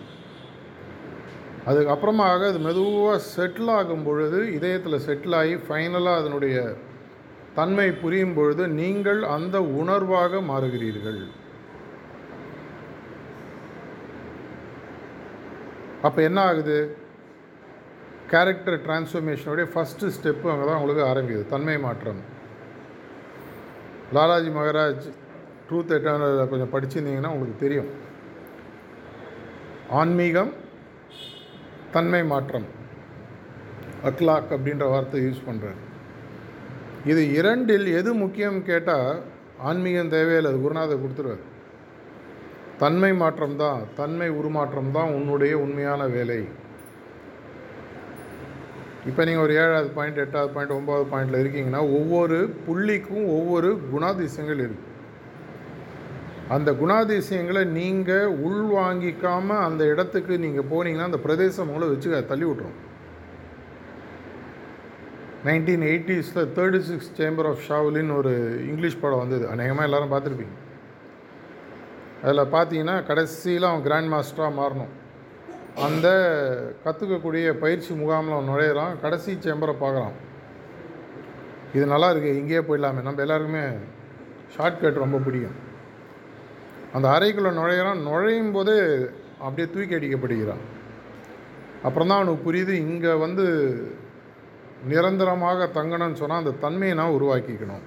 அதுக்கப்புறமாக 1.68 2.42
அது 2.48 2.58
மெதுவாக 2.58 3.22
செட்டில் 3.36 3.70
ஆகும் 3.70 4.02
பொழுது 4.02 4.40
இதயத்தில் 4.52 5.04
செட்டில் 5.06 5.36
ஆகி 5.38 5.54
ஃபைனலாக 5.54 6.20
அதனுடைய 6.20 6.76
தன்மை 7.54 7.88
புரியும் 7.92 8.34
பொழுது 8.34 8.68
நீங்கள் 8.68 9.22
அந்த 9.36 9.56
உணர்வாக 9.60 10.40
மாறுகிறீர்கள். 10.50 11.20
அப்போ 16.02 16.22
என்ன 16.22 16.40
ஆகுது? 16.40 16.78
கேரக்டர் 18.32 18.78
டிரான்ஸ்ஃபர்மேஷனுடைய 18.84 19.66
ஃபஸ்ட்டு 19.72 20.10
ஸ்டெப்பு 20.14 20.50
அங்கே 20.52 20.64
தான் 20.68 20.78
உங்களுக்கு 20.78 21.04
ஆரம்பிக்குது. 21.10 21.44
தன்மை 21.52 21.76
மாற்றம். 21.84 22.20
லாலாஜி 24.16 24.50
மகராஜ் 24.56 25.06
ட்ரூத் 25.66 25.94
எட்டர்னல் 25.96 26.50
கொஞ்சம் 26.52 26.72
படிச்சிருந்தீங்கன்னா 26.74 27.32
உங்களுக்கு 27.34 27.62
தெரியும். 27.64 27.90
ஆன்மீகம் 30.00 30.52
தன்மை 31.94 32.22
மாற்றம். 32.32 32.66
அக்லாக் 34.08 34.50
அப்படின்ற 34.56 34.84
வார்த்தை 34.94 35.20
யூஸ் 35.26 35.46
பண்ணுறாரு 35.48 35.80
இது 37.10 37.22
இரண்டில் 37.38 37.88
எது 37.98 38.10
முக்கியம் 38.24 38.60
கேட்டால் 38.68 39.18
ஆன்மீகம் 39.68 40.12
தேவையில்லை 40.14 40.48
அது 40.52 40.60
குருநாதர் 40.64 41.02
கொடுத்துருவார். 41.02 41.44
தன்மை 42.82 43.10
மாற்றம் 43.22 43.58
தான் 43.64 43.80
தன்மை 43.98 44.28
உருமாற்றம் 44.38 44.94
தான் 44.96 45.12
உன்னுடைய 45.18 45.52
உண்மையான 45.64 46.02
வேலை. 46.16 46.40
இப்போ 49.08 49.22
நீங்கள் 49.24 49.44
ஒரு 49.46 49.54
ஏழாவது 49.62 49.88
பாயிண்ட் 49.96 50.20
எட்டாவது 50.24 50.52
பாயிண்ட் 50.54 50.76
ஒம்பதாவது 50.76 51.06
பாயிண்டில் 51.12 51.42
இருக்கீங்கன்னா 51.42 51.82
ஒவ்வொரு 51.98 52.38
புள்ளிக்கும் 52.66 53.26
ஒவ்வொரு 53.36 53.70
குணாதிசயங்கள் 53.92 54.62
இருக்குது 54.64 54.94
அந்த 56.54 56.70
குணாதிசயங்களை 56.80 57.62
நீங்கள் 57.78 58.34
உள்வாங்கிக்காமல் 58.48 59.64
அந்த 59.68 59.82
இடத்துக்கு 59.92 60.34
நீங்கள் 60.44 60.68
போனீங்கன்னா 60.72 61.08
அந்த 61.10 61.20
பிரதேசம் 61.26 61.70
உங்களை 61.70 61.88
வச்சு 61.92 62.28
தள்ளி 62.32 62.46
விட்ரும் 62.48 62.76
nineteen 65.46 65.86
எயிட்டிஸில் 65.88 66.46
thirty 66.54 66.78
six 66.86 67.10
chamber 67.18 67.48
of 67.50 67.64
Shaolin 67.66 68.12
ஒரு 68.18 68.32
இங்கிலீஷ் 68.70 69.02
படம் 69.02 69.22
வந்தது. 69.22 69.44
அநேகமாக 69.54 69.88
எல்லோரும் 69.88 70.12
பார்த்துருப்பீங்க. 70.12 70.54
அதில் 72.22 72.52
பார்த்தீங்கன்னா 72.54 72.96
கடைசியில் 73.10 73.68
அவன் 73.68 73.84
கிராண்ட் 73.86 74.10
மாஸ்டராக 74.14 74.52
மாறணும். 74.60 74.92
அந்த 75.84 76.08
கற்றுக்கக்கூடிய 76.84 77.46
பயிற்சி 77.62 77.92
முகாமில் 77.94 78.34
அவன் 78.34 78.50
நுழையிறான். 78.50 78.94
கடைசி 79.02 79.32
சேம்பரை 79.32 79.74
பார்க்குறான். 79.80 80.14
இது 81.74 81.86
நல்லா 81.86 82.08
இருக்குது 82.12 82.38
இங்கேயே 82.40 82.62
போயிடலாமே. 82.68 83.00
நம்ம 83.06 83.22
எல்லாருக்குமே 83.24 83.64
ஷார்ட்கட் 84.54 85.02
ரொம்ப 85.04 85.18
பிடிக்கும். 85.18 85.58
அந்த 86.94 87.06
அறைக்குள்ளே 87.16 87.52
நுழையிறான். 87.60 88.00
நுழையும் 88.08 88.52
போது 88.52 88.74
அப்படியே 89.38 89.66
தூக்கி 89.74 89.96
அடிக்கப்படுகிறான். 89.98 90.62
அப்புறம் 91.86 92.08
தான் 92.08 92.18
அவனுக்கு 92.18 92.46
புரியுது 92.48 92.74
இங்கே 92.86 93.12
வந்து 93.24 93.46
நிரந்தரமாக 94.92 95.66
தங்கணும்னு 95.78 96.20
சொன்னால் 96.20 96.42
அந்த 96.42 96.54
தன்மையை 96.64 96.94
நான் 96.96 97.16
உருவாக்கிக்கணும். 97.18 97.84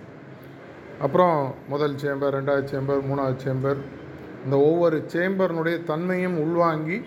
அப்புறம் 1.05 1.55
முதல் 1.67 1.95
சேம்பர் 2.03 2.35
ரெண்டாவது 2.37 2.65
சேம்பர் 2.73 3.01
மூணாவது 3.09 3.37
சேம்பர் 3.45 3.79
இந்த 4.45 4.55
ஒவ்வொரு 4.69 4.97
சேம்பர்னுடைய 5.13 5.83
தன்மையும் 5.83 6.37
உள்வாங்கி 6.45 6.97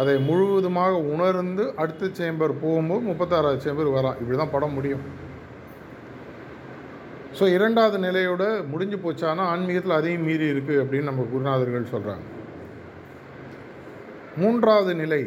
அதை 0.00 0.14
முழுவதுமாக 0.28 0.94
உணர்ந்து 1.12 1.64
அடுத்த 1.82 2.10
சேம்பர் 2.18 2.60
போகும்போது 2.64 3.02
முப்பத்தாறாவது 3.10 3.64
சேம்பர் 3.66 3.94
வரான் 3.96 4.18
இப்படி 4.20 4.36
தான் 4.40 4.54
படம் 4.54 4.76
முடியும். 4.78 5.04
ஸோ 7.38 7.44
இரண்டாவது 7.54 7.98
நிலையோட 8.04 8.44
முடிஞ்சு 8.72 8.98
போச்சானா 9.04 9.44
ஆன்மீகத்தில் 9.52 9.98
அதையும் 9.98 10.26
மீறி 10.28 10.46
இருக்குது 10.52 10.80
அப்படின்னு 10.82 11.10
நம்ம 11.10 11.24
குருநாதர்கள் 11.32 11.92
சொல்கிறாங்க 11.94 12.24
மூன்றாவது 14.42 14.92
நிலை. 15.02 15.20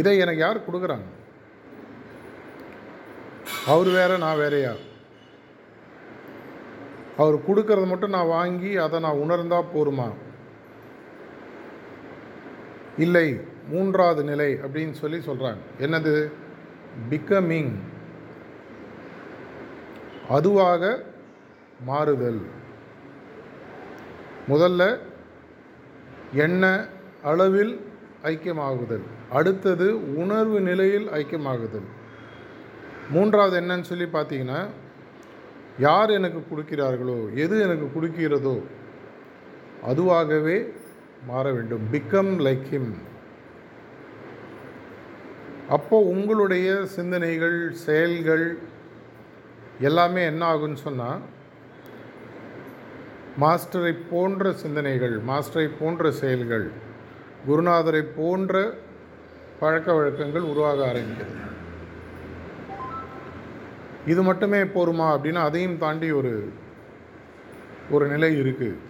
இதை 0.00 0.12
எனக்கு 0.24 0.42
யார் 0.44 0.66
கொடுக்குறாங்க? 0.66 1.08
அவர் 3.72 3.90
வேற 3.98 4.10
நான் 4.24 4.40
வேறையா? 4.42 4.72
அவர் 7.22 7.36
கொடுக்கறத 7.46 7.86
மட்டும் 7.92 8.14
நான் 8.16 8.34
வாங்கி 8.36 8.70
அதை 8.84 8.98
நான் 9.06 9.22
உணர்ந்தால் 9.24 9.72
போருமா? 9.76 10.08
இல்லை 12.98 13.40
மூன்றாவது 13.68 14.24
நிலை 14.24 14.54
அப்படின்னு 14.54 14.92
சொல்லி 14.92 15.16
சொல்கிறாங்க 15.16 15.56
என்னது? 15.78 16.30
பிகமிங் 17.10 17.72
அதுவாக 20.28 21.04
மாறுதல். 21.80 22.40
முதல்ல 24.48 24.98
எண்ண 26.32 26.88
அளவில் 27.22 27.80
ஐக்கியமாகுதல். 28.22 29.02
அடுத்தது 29.30 30.16
உணர்வு 30.16 30.60
நிலையில் 30.60 31.08
ஐக்கியமாகுதல். 31.08 31.88
மூன்றாவது 33.10 33.60
என்னன்னு 33.60 33.80
சொல்லி 33.80 34.04
பார்த்தீங்கன்னா 34.04 34.66
யார் 35.78 36.10
எனக்கு 36.10 36.56
கொடுக்கிறார்களோ 36.56 37.34
எது 37.34 37.60
எனக்கு 37.60 38.00
கொடுக்கிறதோ 38.00 38.62
அதுவாகவே 39.82 40.72
மாற 41.26 41.52
வேண்டும். 41.52 41.84
பிகம் 41.92 42.32
லைக் 42.40 42.66
ஹிம் 42.70 42.92
அப்போ 45.68 45.96
உங்களுடைய 46.02 46.68
சிந்தனைகள் 46.84 47.72
செயல்கள் 47.72 48.46
எல்லாமே 49.80 50.22
என்ன 50.24 50.42
ஆகுன்னு 50.46 50.78
சொன்னால் 50.82 51.20
மாஸ்டரை 53.38 53.92
போன்ற 54.10 54.52
சிந்தனைகள் 54.52 55.14
மாஸ்டரை 55.20 55.66
போன்ற 55.78 56.10
செயல்கள் 56.12 56.66
குருநாதரை 57.46 58.02
போன்ற 58.16 58.54
பழக்க 59.60 59.92
வழக்கங்கள் 59.94 60.42
உருவாக 60.42 60.92
ஆரம்பிக்கிறது 60.92 61.38
இது 64.06 64.22
மட்டுமே 64.22 64.60
போருமா 64.74 65.06
அப்படின்னா 65.14 65.42
அதையும் 65.42 65.78
தாண்டி 65.78 66.10
ஒரு 66.10 66.32
ஒரு 67.90 68.06
நிலை 68.08 68.30
இருக்குது 68.38 68.89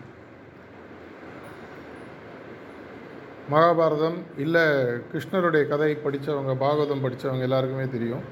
மகாபாரதம் 3.52 4.18
இல்லை 4.44 4.64
கிருஷ்ணருடைய 5.10 5.62
கதை 5.72 5.90
படித்தவங்க 6.04 6.52
பாகவதம் 6.64 7.04
படித்தவங்க 7.04 7.46
எல்லாருக்குமே 7.48 7.86
தெரியும். 7.94 8.24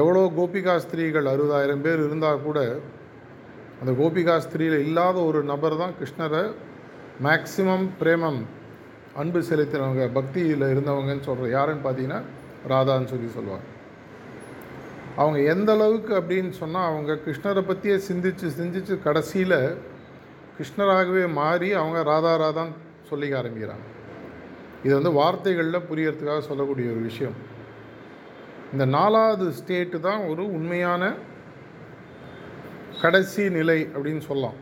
எவ்வளோ 0.00 0.20
கோபிகா 0.38 0.74
ஸ்திரீகள் 0.84 1.30
அறுபதாயிரம் 1.32 1.84
பேர் 1.84 2.02
இருந்தால் 2.06 2.44
கூட 2.46 2.58
அந்த 3.80 3.92
கோபிகா 4.00 4.34
ஸ்திரீயில் 4.44 4.84
இல்லாத 4.86 5.16
ஒரு 5.28 5.40
நபர் 5.52 5.80
தான் 5.82 5.94
கிருஷ்ணரை 6.00 6.42
மேக்சிமம் 7.26 7.86
பிரேமம் 8.00 8.40
அன்பு 9.22 9.40
செலுத்தினவங்க 9.48 10.04
பக்தியில் 10.18 10.66
இருந்தவங்கன்னு 10.72 11.26
சொல்கிற 11.28 11.48
யாருன்னு 11.56 11.84
பார்த்தீங்கன்னா 11.86 12.20
ராதான்னு 12.72 13.10
சொல்லி 13.12 13.28
சொல்லுவாங்க. 13.38 13.66
அவங்க 15.22 15.38
எந்த 15.54 15.70
அளவுக்கு 15.76 16.12
அப்படின்னு 16.20 16.52
சொன்னால் 16.60 16.88
அவங்க 16.90 17.18
கிருஷ்ணரை 17.24 17.64
பற்றியே 17.70 17.96
சிந்திச்சு 18.08 18.46
சிந்திச்சு 18.60 18.94
கடைசியில் 19.06 19.58
கிருஷ்ணராகவே 20.56 21.24
மாறி 21.40 21.70
அவங்க 21.80 21.98
ராதா 22.12 22.32
ராதான்னு 22.44 22.78
சொல்லிக்க 23.10 23.34
ஆரம்பிக்கிறாங்க. 23.40 23.86
இது 24.84 24.92
வந்து 24.98 25.12
வார்த்தைகளில் 25.20 25.86
புரியறதுக்காக 25.88 26.42
சொல்லக்கூடிய 26.50 26.86
ஒரு 26.94 27.02
விஷயம். 27.10 27.36
இந்த 28.72 28.84
நாலாவது 28.96 29.46
ஸ்டேட்டு 29.58 29.98
தான் 30.00 30.22
ஒரு 30.30 30.42
உண்மையான 30.58 31.02
கடைசி 33.02 33.42
நிலை 33.58 33.78
அப்படின்னு 33.94 34.22
சொல்லலாம். 34.28 34.58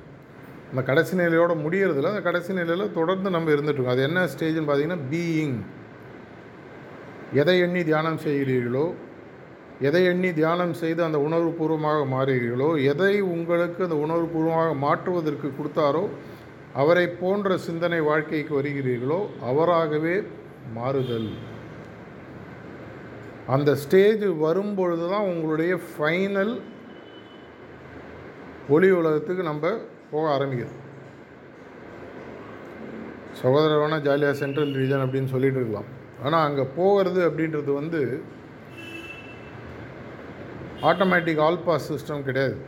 அந்த 0.71 0.83
கடைசி 0.89 1.15
நிலையோட 1.21 1.53
முடியறதில்ல. 1.65 2.13
அந்த 2.15 2.25
கடைசி 2.29 2.51
நிலையில் 2.59 2.97
தொடர்ந்து 2.99 3.29
நம்ம 3.31 3.51
இருந்துகிட்ருக்கோம் 3.55 3.97
அது 3.97 4.09
என்ன 4.09 4.25
ஸ்டேஜ்னு 4.35 4.69
பார்த்தீங்கன்னா 4.69 5.07
பீயிங் 5.13 5.57
எதை 7.41 7.57
எண்ணி 7.65 7.83
தியானம் 7.91 8.21
செய்கிறீர்களோ 8.27 8.87
எதை 9.89 10.01
எண்ணி 10.05 10.31
தியானம் 10.39 10.75
செய்து 10.81 11.01
அந்த 11.05 11.19
உணர்வுபூர்வமாக 11.27 12.01
மாறுகிறீர்களோ 12.15 12.71
எதை 12.93 13.15
உங்களுக்கு 13.37 13.81
அந்த 13.85 13.97
உணர்வுபூர்வமாக 14.05 14.73
மாற்றுவதற்கு 14.85 15.49
கொடுத்தாரோ 15.59 16.03
அவரை 16.81 17.07
போன்ற 17.21 17.57
சிந்தனை 17.67 18.01
வாழ்க்கைக்கு 18.09 18.53
வருகிறீர்களோ 18.59 19.21
அவராகவே 19.51 20.17
மாறுதல். 20.77 21.31
அந்த 23.55 23.71
ஸ்டேஜ் 23.85 24.25
வரும்பொழுது 24.45 25.07
தான் 25.13 25.29
உங்களுடைய 25.31 25.73
ஃபைனல் 25.93 26.55
ஒளி 28.75 28.91
உலகத்துக்கு 28.99 29.43
நம்ம 29.51 29.73
போக 30.11 30.25
ஆரம்பிக்கிறோம். 30.37 30.79
சகோதரர் 33.41 33.83
வேணால் 33.83 34.07
ஜாலியாக 34.09 34.39
சென்ட்ரல் 34.43 34.77
ரீஜன் 34.81 35.05
அப்படின்னு 35.05 35.33
சொல்லிட்டு 35.35 35.59
இருக்கலாம். 35.61 35.91
ஆனால் 36.25 36.47
அங்கே 36.49 36.65
போகிறது 36.79 37.21
அப்படின்றது 37.29 37.71
வந்து 37.81 38.01
ஆட்டோமேட்டிக் 40.91 41.41
ஆல் 41.47 41.65
பாஸ் 41.69 41.89
சிஸ்டம் 41.93 42.27
கிடையாது. 42.29 42.59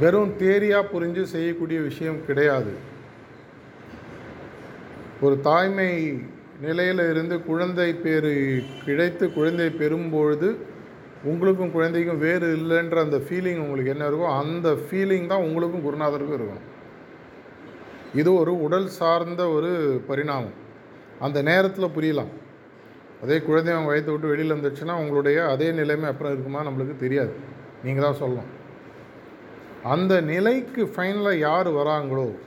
வெறும் 0.00 0.32
தேரியாக 0.38 0.90
புரிஞ்சு 0.92 1.22
செய்யக்கூடிய 1.22 1.80
விஷயம் 1.80 2.24
கிடையாது. 2.26 2.72
ஒரு 5.20 5.40
தாய்மை 5.40 5.90
நிலையில் 6.60 7.02
இருந்து 7.10 7.42
குழந்தை 7.42 7.94
பேர் 7.94 8.32
கிடைத்து 8.84 9.32
குழந்தை 9.32 9.68
பெறும்பொழுது 9.70 10.48
உங்களுக்கும் 11.24 11.72
குழந்தைக்கும் 11.72 12.18
வேறு 12.18 12.56
இல்லைன்ற 12.56 12.96
அந்த 12.98 13.16
ஃபீலிங் 13.16 13.60
உங்களுக்கு 13.64 13.90
என்ன 13.90 14.08
இருக்கோ 14.08 14.28
அந்த 14.42 14.68
ஃபீலிங் 14.84 15.26
தான் 15.26 15.44
உங்களுக்கும் 15.46 15.84
குருநாதருக்கும் 15.86 16.38
இருக்கும் 16.38 16.64
இது 18.14 18.34
ஒரு 18.34 18.60
உடல் 18.60 18.88
சார்ந்த 18.88 19.48
ஒரு 19.48 19.70
பரிணாமம். 20.06 20.56
அந்த 21.18 21.42
நேரத்தில் 21.42 21.94
புரியலாம். 21.96 22.32
அதே 23.22 23.40
குழந்தை 23.40 23.74
அவங்க 23.74 23.90
வயத்தை 23.92 24.10
விட்டு 24.10 24.28
வெளியில் 24.28 24.54
வந்துச்சுன்னா 24.54 24.92
உங்களுடைய 24.92 25.48
அதே 25.48 25.72
நிலைமை 25.72 26.08
அப்புறம் 26.10 26.32
இருக்குமா? 26.32 26.62
நம்மளுக்கு 26.66 26.96
தெரியாது. 26.96 27.34
நீங்கள் 27.84 28.04
தான் 28.04 28.20
சொல்லணும். 28.22 28.50
அந்த 29.84 30.20
நிலைக்கு 30.20 30.84
ஃபைனலாக 30.84 31.38
யார் 31.38 31.68
வராங்களோ 31.68 32.38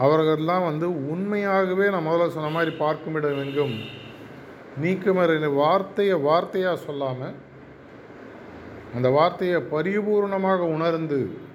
அவர்கள்லாம் 0.00 0.64
வந்து 0.64 1.10
உண்மையாகவே 1.10 1.90
நான் 1.90 2.06
முதல்ல 2.06 2.28
சொன்ன 2.28 2.48
மாதிரி 2.48 2.76
பார்க்குமிடம் 2.76 3.38
எங்கும்? 3.38 3.80
நீக்கமற 4.82 5.52
வார்த்தையை 5.52 6.14
வார்த்தையாக 6.14 6.74
சொல்லாமல் 6.74 7.34
அந்த 8.94 9.08
வார்த்தையை 9.08 9.60
பரிபூர்ணமாக 9.60 10.58
உணர்ந்து 10.58 11.46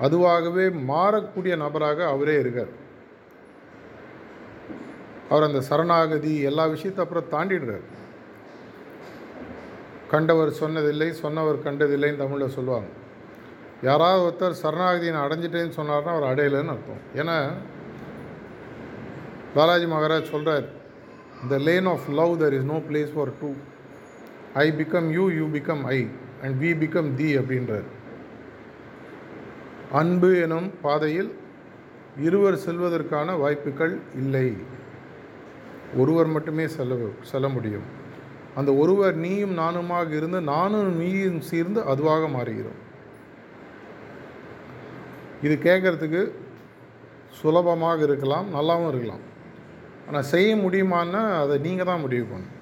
அதுவாகவே 0.00 0.70
மாறக்கூடிய 0.70 1.56
நபராக 1.56 2.06
அவரே 2.06 2.38
இருக்கார். 2.38 2.78
அவர் 5.28 5.42
அந்த 5.42 5.60
சரணாகதி 5.60 6.40
எல்லா 6.40 6.66
விஷயத்தை 6.66 7.06
அப்புறம் 7.06 7.30
தாண்டிடுறார். 7.30 7.82
கண்டவர் 10.10 10.48
சொன்னதில்லை 10.48 11.10
சொன்னவர் 11.10 11.62
கண்டதில்லைன்னு 11.62 12.16
தமிழில் 12.16 12.48
சொல்லுவாங்க. 12.48 12.86
யாராவது 13.88 14.22
ஒருத்தர் 14.24 14.60
சரணாகதியை 14.62 15.12
நான் 15.12 15.26
அடைஞ்சிட்டேன்னு 15.26 15.76
சொன்னார்னா 15.76 16.10
அவர் 16.14 16.30
அடையலைன்னு 16.30 16.72
அர்த்தம். 16.74 17.04
ஏன்னா 17.20 17.36
பாலாஜி 19.54 19.86
மகாராஜ் 19.92 20.32
சொல்கிறார் 20.32 20.66
the 21.52 21.58
lane 21.68 21.88
of 21.92 22.08
love 22.18 22.32
there 22.42 22.56
is 22.58 22.68
no 22.72 22.78
place 22.88 23.12
for 23.14 23.32
two 23.40 23.50
I 24.64 24.66
become 24.80 25.08
you 25.18 25.24
you 25.38 25.46
become 25.56 25.82
I 25.96 25.98
and 26.42 26.56
we 26.62 26.72
become 26.82 27.08
the 27.20 27.28
அப்படின்றார். 27.38 27.88
அன்பு 30.00 30.30
எனும் 30.40 30.68
பாதையில் 30.82 31.30
இருவர் 32.26 32.58
செல்வதற்கான 32.66 33.38
வாய்ப்புகள் 33.44 33.94
இல்லை. 34.22 34.48
ஒருவர் 35.96 36.30
மட்டுமே 36.36 36.66
செல்ல 36.76 36.94
செல்ல 37.32 37.48
முடியும். 37.56 37.88
அந்த 38.58 38.70
ஒருவர் 38.82 39.16
நீயும் 39.24 39.58
நானுமாக 39.58 40.08
இருந்து 40.20 40.40
நானும் 40.52 40.92
நீயும் 41.02 41.40
சேர்ந்து 41.50 41.82
அதுவாக 41.92 42.26
மாறுகிறோம். 42.36 42.78
இது 45.46 45.54
கேட்குறதுக்கு 45.66 46.22
சுலபமாக 47.40 48.00
இருக்கலாம் 48.08 48.46
நல்லாவும் 48.56 48.90
இருக்கலாம். 48.92 49.24
ஆனால் 50.08 50.28
செய்ய 50.32 50.50
முடியுமான்னா 50.64 51.22
அதை 51.42 51.56
நீங்கள் 51.66 51.88
தான் 51.90 52.04
முடிவு 52.04 52.24
பண்ணணும். 52.30 52.56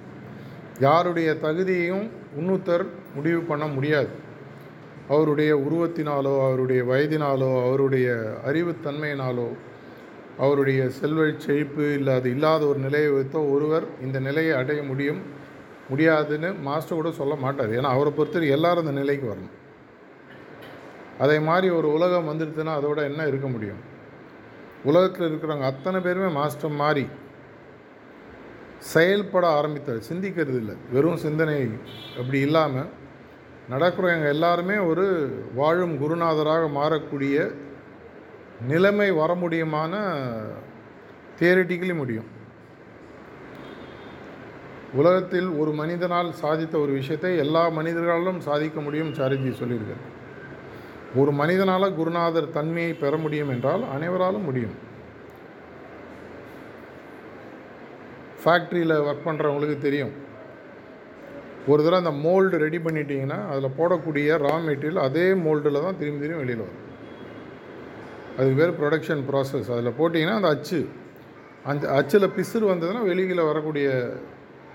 யாருடைய 0.86 1.28
தகுதியையும் 1.44 2.06
இன்னொருத்தர் 2.38 2.84
முடிவு 3.16 3.40
பண்ண 3.50 3.64
முடியாது. 3.76 4.10
அவருடைய 5.14 5.50
உருவத்தினாலோ 5.66 6.32
அவருடைய 6.46 6.80
வயதினாலோ 6.90 7.50
அவருடைய 7.66 8.08
அறிவுத்தன்மையினாலோ 8.48 9.48
அவருடைய 10.44 10.80
செல்வ 10.98 11.22
செழிப்பு 11.44 11.84
இல்லை 11.98 12.12
அது 12.18 12.28
இல்லாத 12.34 12.62
ஒரு 12.70 12.80
நிலையை 12.86 13.08
வைத்தோ 13.14 13.40
ஒருவர் 13.54 13.86
இந்த 14.06 14.18
நிலையை 14.26 14.52
அடைய 14.60 14.80
முடியும் 14.90 15.20
முடியாதுன்னு 15.90 16.50
மாஸ்டர் 16.66 16.98
கூட 17.00 17.10
சொல்ல 17.20 17.34
மாட்டார். 17.44 17.72
ஏன்னா 17.78 17.90
அவரை 17.96 18.10
பொறுத்தவரை 18.18 18.48
எல்லாரும் 18.56 18.84
அந்த 18.84 18.94
நிலைக்கு 19.00 19.26
வரணும். 19.32 19.54
அதே 21.18 21.38
மாதிரி 21.38 21.70
ஒரு 21.70 21.92
உலகம் 21.92 22.28
வந்துடுதுன்னா 22.28 22.72
அதோட 22.80 22.98
என்ன 23.02 23.26
இருக்க 23.26 23.48
முடியும்? 23.48 23.80
உலகத்தில் 24.84 25.26
இருக்கிறவங்க 25.28 25.60
அத்தனை 25.60 26.00
பேருமே 26.00 26.28
மாஸ்டர் 26.32 26.70
மாறி 26.70 27.06
செயல்பட 28.78 29.46
ஆரம்பித்தார். 29.48 30.06
சிந்திக்கிறது 30.08 30.58
இல்லை. 30.62 30.76
வெறும் 30.92 31.16
சிந்தனை 31.16 31.56
அப்படி 32.18 32.40
இல்லாமல் 32.40 32.90
நடக்கிறவங்க 33.70 34.28
எல்லாருமே 34.28 34.76
ஒரு 34.76 35.06
வாழும் 35.54 35.94
குருநாதராக 36.02 36.64
மாறக்கூடிய 36.78 37.36
நிலைமை 38.68 39.10
வர 39.10 39.34
முடியுமான 39.34 39.94
தியரிட்டிக்கலி 41.40 41.94
முடியும். 41.94 42.28
உலகத்தில் 44.94 45.48
ஒரு 45.50 45.70
மனிதனால் 45.72 46.30
சாதித்த 46.42 46.74
ஒரு 46.80 46.92
விஷயத்தை 46.92 47.36
எல்லா 47.36 47.64
மனிதர்களாலும் 47.68 48.38
சாதிக்க 48.38 48.80
முடியும் 48.80 49.12
சாரிஜி 49.14 49.50
சொல்லியிருக்கேன் 49.58 50.04
ஒரு 51.16 51.32
மனிதனால் 51.32 51.94
குருநாதர் 51.98 52.54
தன்மையை 52.56 52.92
பெற 52.94 53.16
முடியும் 53.16 53.50
என்றால் 53.54 53.84
அனைவராலும் 53.96 54.46
முடியும். 54.48 54.76
ஃபேக்ட்ரியில் 58.42 58.94
ஒர்க் 59.06 59.26
பண்ணுறவங்களுக்கு 59.28 59.78
தெரியும். 59.78 60.12
ஒரு 61.70 61.80
தடவை 61.84 61.98
அந்த 62.02 62.12
மோல்டு 62.26 62.56
ரெடி 62.64 62.78
பண்ணிட்டீங்கன்னா 62.84 63.38
அதில் 63.52 63.76
போடக்கூடிய 63.78 64.36
ரா 64.44 64.54
மெட்டீரியல் 64.66 65.04
அதே 65.06 65.26
மோல்டில் 65.46 65.84
தான் 65.86 65.98
திரும்பி 66.00 66.22
திரும்பி 66.22 66.42
வெளியில் 66.42 66.64
வரும். 66.64 66.84
அதுக்கு 68.36 68.58
பேர் 68.60 68.78
ப்ரொடக்ஷன் 68.80 69.22
ப்ராசஸ் 69.30 69.70
அதில் 69.74 69.98
போட்டிங்கன்னா 70.00 70.38
அந்த 70.40 70.50
அச்சு. 70.56 70.80
அந்த 71.70 71.84
அச்சில் 71.98 72.34
பிசுறு 72.36 72.66
வந்ததுன்னா 72.72 73.02
வெளியில் 73.10 73.48
வரக்கூடிய 73.50 73.88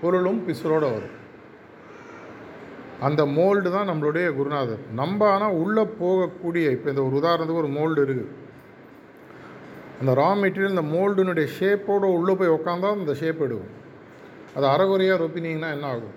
பொருளும் 0.00 0.42
பிசுரோடு 0.48 0.88
வரும். 0.96 1.14
அந்த 3.00 3.26
மோல்டு 3.26 3.70
தான் 3.70 3.88
நம்மளுடைய 3.88 4.34
குருநாதர். 4.34 4.82
நம்ம 4.92 5.28
ஆனால் 5.32 5.52
உள்ளே 5.52 5.82
போகக்கூடிய 5.82 6.70
இப்போ 6.70 6.90
இந்த 6.90 7.02
ஒரு 7.02 7.16
உதாரணத்துக்கு 7.20 7.62
ஒரு 7.64 7.68
மோல்டு 7.68 8.04
இருக்குது 8.04 8.42
அந்த 10.00 10.14
ரா 10.14 10.30
மெட்டீரியல் 10.42 10.76
இந்த 10.76 10.82
மோல்டுனுடைய 10.82 11.46
ஷேப்போடு 11.60 12.06
உள்ளே 12.18 12.34
போய் 12.34 12.48
உக்காந்தா 12.48 12.90
அந்த 12.90 13.14
ஷேப் 13.14 13.42
எடுக்கும். 13.42 13.74
அது 14.54 14.66
அறகுறையாக 14.66 15.24
ரொப்பினீங்கன்னா 15.24 15.70
என்ன 15.70 15.86
ஆகும்? 15.86 16.16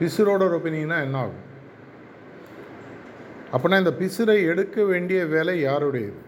பிசுரோட 0.00 0.44
ரொப்பினீங்கன்னா 0.54 1.00
என்ன 1.02 1.18
ஆகும்? 1.18 1.42
அப்படின்னா 3.52 3.78
இந்த 3.78 3.94
பிசுரை 3.98 4.46
எடுக்க 4.46 4.84
வேண்டிய 4.84 5.26
வேலை 5.26 5.60
யாருடையது? 5.60 6.20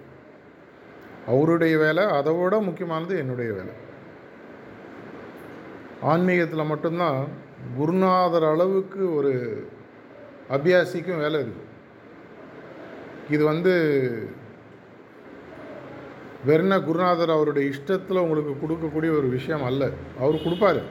அவருடைய 1.26 1.78
வேலை 1.78 2.04
அதை 2.04 2.32
விட 2.32 2.58
முக்கியமானது 2.58 3.16
என்னுடைய 3.16 3.52
வேலை. 3.52 3.74
ஆன்மீகத்தில் 6.02 6.70
மட்டும்தான் 6.72 7.42
குருநாதர் 7.76 8.46
அளவுக்கு 8.52 9.02
ஒரு 9.14 9.32
அபியாசிக்கும் 10.56 11.22
வேலை 11.24 11.38
இருக்குது 11.40 11.70
இது 13.30 13.44
வந்து 13.44 13.74
வெறுன 16.48 16.74
குருநாதர் 16.84 17.34
அவருடைய 17.34 17.64
இஷ்டத்தில் 17.72 18.22
உங்களுக்கு 18.24 18.54
கொடுக்கக்கூடிய 18.62 19.10
ஒரு 19.18 19.28
விஷயம் 19.36 19.64
அல்ல. 19.68 19.82
அவர் 20.18 20.44
கொடுப்பாரு. 20.44 20.82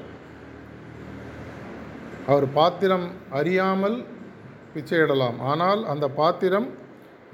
அவர் 2.28 2.48
பாத்திரம் 2.54 3.06
அறியாமல் 3.40 3.98
பிச்சையிடலாம். 4.76 5.38
ஆனால் 5.52 5.82
அந்த 5.86 6.06
பாத்திரம் 6.22 6.68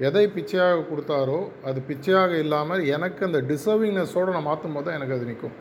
எதை 0.08 0.24
பிச்சையாக 0.34 0.84
கொடுத்தாரோ 0.90 1.40
அது 1.68 1.78
பிச்சையாக 1.88 2.32
இல்லாமல் 2.44 2.82
எனக்கு 2.96 3.22
அந்த 3.28 3.40
டிசர்விங்னஸோடு 3.50 4.34
நான் 4.36 4.48
மாற்றும் 4.50 4.74
போது 4.74 4.86
தான் 4.86 4.98
எனக்கு 4.98 5.16
அது 5.16 5.28
நிற்கும் 5.30 5.56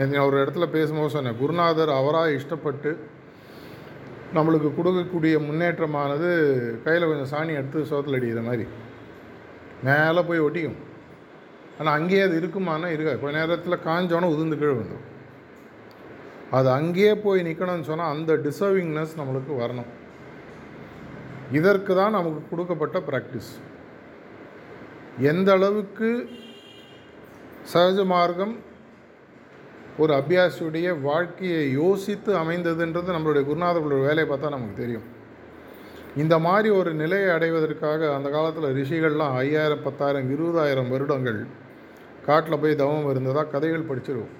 நான் 0.00 0.26
ஒரு 0.26 0.36
இடத்துல 0.42 0.66
பேசும்போது 0.74 1.14
சொன்னேன் 1.14 1.38
குருநாதர் 1.40 1.92
அவராக 2.00 2.36
இஷ்டப்பட்டு 2.36 2.90
நம்மளுக்கு 4.36 4.68
கொடுக்கக்கூடிய 4.76 5.36
முன்னேற்றமானது 5.46 6.28
கையில் 6.84 7.08
கொஞ்சம் 7.10 7.32
சாணி 7.32 7.52
எடுத்து 7.60 7.88
சோத்தில் 7.90 8.16
அடிக்கிற 8.18 8.42
மாதிரி. 8.48 8.64
மேலே 9.86 10.20
போய் 10.28 10.44
ஒட்டிக்கும். 10.46 10.78
ஆனால் 11.78 11.94
அங்கேயே 11.98 12.22
அது 12.26 12.34
இருக்குமானா 12.40 12.88
இருக்காது. 12.94 13.20
கொஞ்ச 13.20 13.34
நேரத்தில் 13.38 13.84
காஞ்சோன்னே 13.88 14.30
உதிர்ந்து 14.34 14.58
கீழே 14.60 14.74
வந்துடும் 14.80 15.06
அது 16.58 16.68
அங்கேயே 16.78 17.12
போய் 17.24 17.46
நிற்கணும்னு 17.48 17.88
சொன்னால் 17.90 18.14
அந்த 18.14 18.32
டிசர்விங்னஸ் 18.46 19.18
நம்மளுக்கு 19.20 19.52
வரணும். 19.62 19.90
இதற்கு 21.58 21.92
தான் 22.00 22.16
நமக்கு 22.18 22.40
கொடுக்கப்பட்ட 22.50 22.98
ப்ராக்டிஸ் 23.10 23.52
எந்த 25.30 25.48
அளவுக்கு 25.52 26.10
சகஜ 27.72 28.04
மார்க்கம் 28.16 28.54
ஒரு 29.98 30.12
அபியாசியுடைய 30.20 30.88
வாழ்க்கையை 31.00 31.72
யோசித்து 31.72 32.32
அமைந்ததுன்றது 32.42 33.16
நம்மளுடைய 33.16 33.42
குருநாதர்களுடைய 33.48 34.02
வேலையை 34.08 34.26
பார்த்தா 34.28 34.54
நமக்கு 34.56 34.82
தெரியும். 34.82 35.06
இந்த 36.16 36.38
மாதிரி 36.38 36.68
ஒரு 36.70 36.90
நிலையை 36.92 37.30
அடைவதற்காக 37.34 38.14
அந்த 38.14 38.28
காலத்தில் 38.30 38.74
ரிஷிகள்லாம் 38.78 39.34
ஐயாயிரம் 39.42 39.84
பத்தாயிரம் 39.86 40.30
இருபதாயிரம் 40.34 40.88
வருடங்கள் 40.88 41.40
காட்டில் 42.26 42.60
போய் 42.62 42.80
தவம் 42.82 43.10
இருந்ததாக 43.10 43.50
கதைகள் 43.54 43.88
படிச்சிருவோம். 43.90 44.34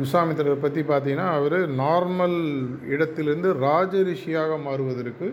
விஸ்வாமித்திரரை 0.00 0.58
பற்றி 0.60 0.82
பார்த்தீங்கன்னா 0.82 1.28
அவர் 1.38 1.58
நார்மல் 1.80 2.38
இடத்திலிருந்து 2.94 3.48
ராஜ 3.66 4.02
ரிஷியாக 4.10 4.56
மாறுவதற்கு 4.66 5.26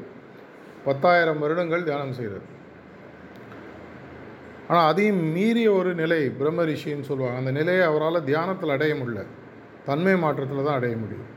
பத்தாயிரம் 0.86 1.39
வருடங்கள் 1.39 1.84
தியானம் 1.84 2.17
செய்கிறார் 2.17 2.48
ஆனால் 4.70 4.88
அதையும் 4.90 5.22
மீறிய 5.36 5.68
ஒரு 5.80 5.92
நிலை 6.00 6.22
பிரம்ம 6.40 6.64
ரிஷின்னு 6.70 7.10
சொல்லுவாங்க. 7.10 7.38
அந்த 7.42 7.52
நிலையை 7.60 7.84
அவரால் 7.90 8.28
தியானத்தில் 8.30 8.74
அடைய 8.76 8.94
முடியல. 9.00 9.22
தன்மை 9.88 10.14
மாற்றத்தில் 10.24 10.68
தான் 10.68 10.80
அடைய 10.80 10.96
முடியும். 11.04 11.30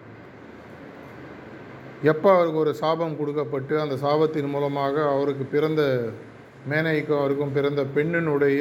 எப்போ 2.10 2.28
அவருக்கு 2.36 2.60
ஒரு 2.64 2.72
சாபம் 2.82 3.18
கொடுக்கப்பட்டு 3.20 3.74
அந்த 3.82 3.94
சாபத்தின் 4.04 4.52
மூலமாக 4.54 4.94
அவருக்கு 5.14 5.44
பிறந்த 5.54 5.82
மேனைக்கும் 6.70 7.20
அவருக்கும் 7.20 7.54
பிறந்த 7.56 7.82
பெண்ணினுடைய 7.94 8.60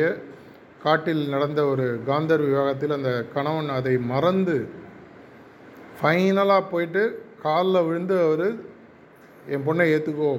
காட்டில் 0.83 1.23
நடந்த 1.33 1.61
ஒரு 1.71 1.87
காந்தர் 2.09 2.43
விவாகத்தில் 2.47 2.95
அந்த 2.97 3.11
கணவன் 3.33 3.69
அதை 3.79 3.93
மறந்து 4.11 4.55
ஃபைனலாக 5.97 6.63
போயிட்டு 6.71 7.03
காலில் 7.43 7.85
விழுந்து 7.87 8.15
அவர் 8.27 8.47
என் 9.53 9.65
பொண்ணை 9.67 9.85
ஏற்றுக்கோ 9.95 10.31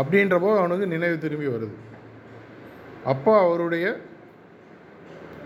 அப்படின்றப்போ 0.00 0.50
அவனுக்கு 0.60 0.86
நினைவு 0.94 1.16
திரும்பி 1.18 1.48
வருது. 1.54 1.76
அப்போ 3.04 3.32
அவருடைய 3.44 3.86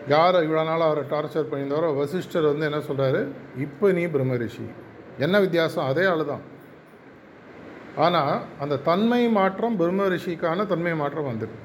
யார் 0.09 0.37
இவ்வளோ 0.47 0.65
நாள் 0.69 0.87
அவரை 0.87 1.03
டார்ச்சர் 1.13 1.51
பண்ணியிருந்தாரோ 1.51 1.91
வசிஷ்டர் 1.99 2.51
வந்து 2.51 2.67
என்ன 2.71 2.81
சொல்கிறாரு 2.89 3.21
இப்போ 3.57 3.93
நீ 3.93 4.03
பிரம்மரிஷி. 4.07 4.67
என்ன 5.19 5.41
வித்தியாசம்? 5.41 5.89
அதே 5.91 6.05
ஆள் 6.13 6.25
தான். 6.33 6.45
ஆனால் 7.97 8.35
அந்த 8.63 8.81
தன்மை 8.89 9.29
மாற்றம் 9.39 9.77
பிரம்ம 9.81 10.09
ரிஷிக்கான 10.15 10.67
தன்மை 10.73 10.95
மாற்றம் 10.95 11.31
வந்துடும் 11.31 11.63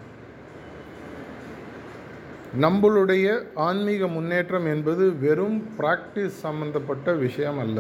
நம்மளுடைய 2.64 3.28
ஆன்மீக 3.68 4.08
முன்னேற்றம் 4.08 4.66
என்பது 4.66 5.04
வெறும் 5.24 5.58
ப்ராக்டிஸ் 5.80 6.38
சம்பந்தப்பட்ட 6.46 7.12
விஷயம் 7.26 7.60
அல்ல. 7.66 7.80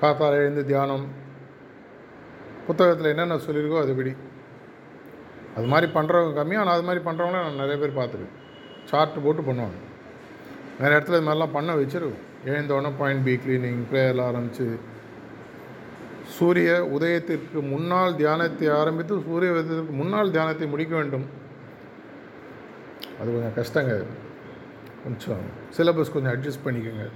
காத்தால் 0.00 0.38
எழுந்து 0.42 0.64
தியானம். 0.64 1.06
புத்தகத்தில் 2.66 3.12
என்னென்ன 3.12 3.38
சொல்லியிருக்கோ 3.46 3.84
அதுபடி 3.84 4.12
அது 5.58 5.68
மாதிரி 5.72 5.86
பண்ணுறவங்க 5.96 6.32
கம்மி 6.40 6.56
ஆனால் 6.62 6.76
அது 6.76 6.86
மாதிரி 6.88 7.02
பண்ணுறவங்கள 7.08 7.40
நான் 7.46 7.62
நிறைய 7.62 7.76
பேர் 7.82 7.98
பார்த்துருக்கேன். 8.00 8.36
சார்ட்டு 8.90 9.24
போட்டு 9.24 9.42
பண்ணுவாங்க. 9.48 9.78
நிறைய 10.80 10.98
இடத்துல 10.98 11.18
இது 11.18 11.26
மாதிரிலாம் 11.28 11.56
பண்ண 11.56 11.70
வச்சிருக்கோம். 11.80 12.22
எழுந்தோடனே 12.50 12.90
பாயிண்ட் 13.00 13.24
பி 13.28 13.34
க்ளீனிங் 13.44 13.80
ப்ரேயரில் 13.90 14.22
ஆரம்பித்து 14.28 14.66
சூரிய 16.36 16.70
உதயத்திற்கு 16.96 17.58
முன்னால் 17.72 18.16
தியானத்தை 18.20 18.66
ஆரம்பித்து 18.80 19.14
சூரிய 19.28 19.52
உதயத்திற்கு 19.54 19.94
முன்னால் 20.00 20.32
தியானத்தை 20.34 20.66
முடிக்க 20.72 20.94
வேண்டும். 20.98 21.26
அது 23.20 23.28
கொஞ்சம் 23.34 23.56
கஷ்டங்க. 23.58 23.94
கொஞ்சம் 25.04 25.44
சிலபஸ் 25.76 26.14
கொஞ்சம் 26.14 26.32
அட்ஜஸ்ட் 26.34 26.64
பண்ணிக்கோங்க. 26.66 27.06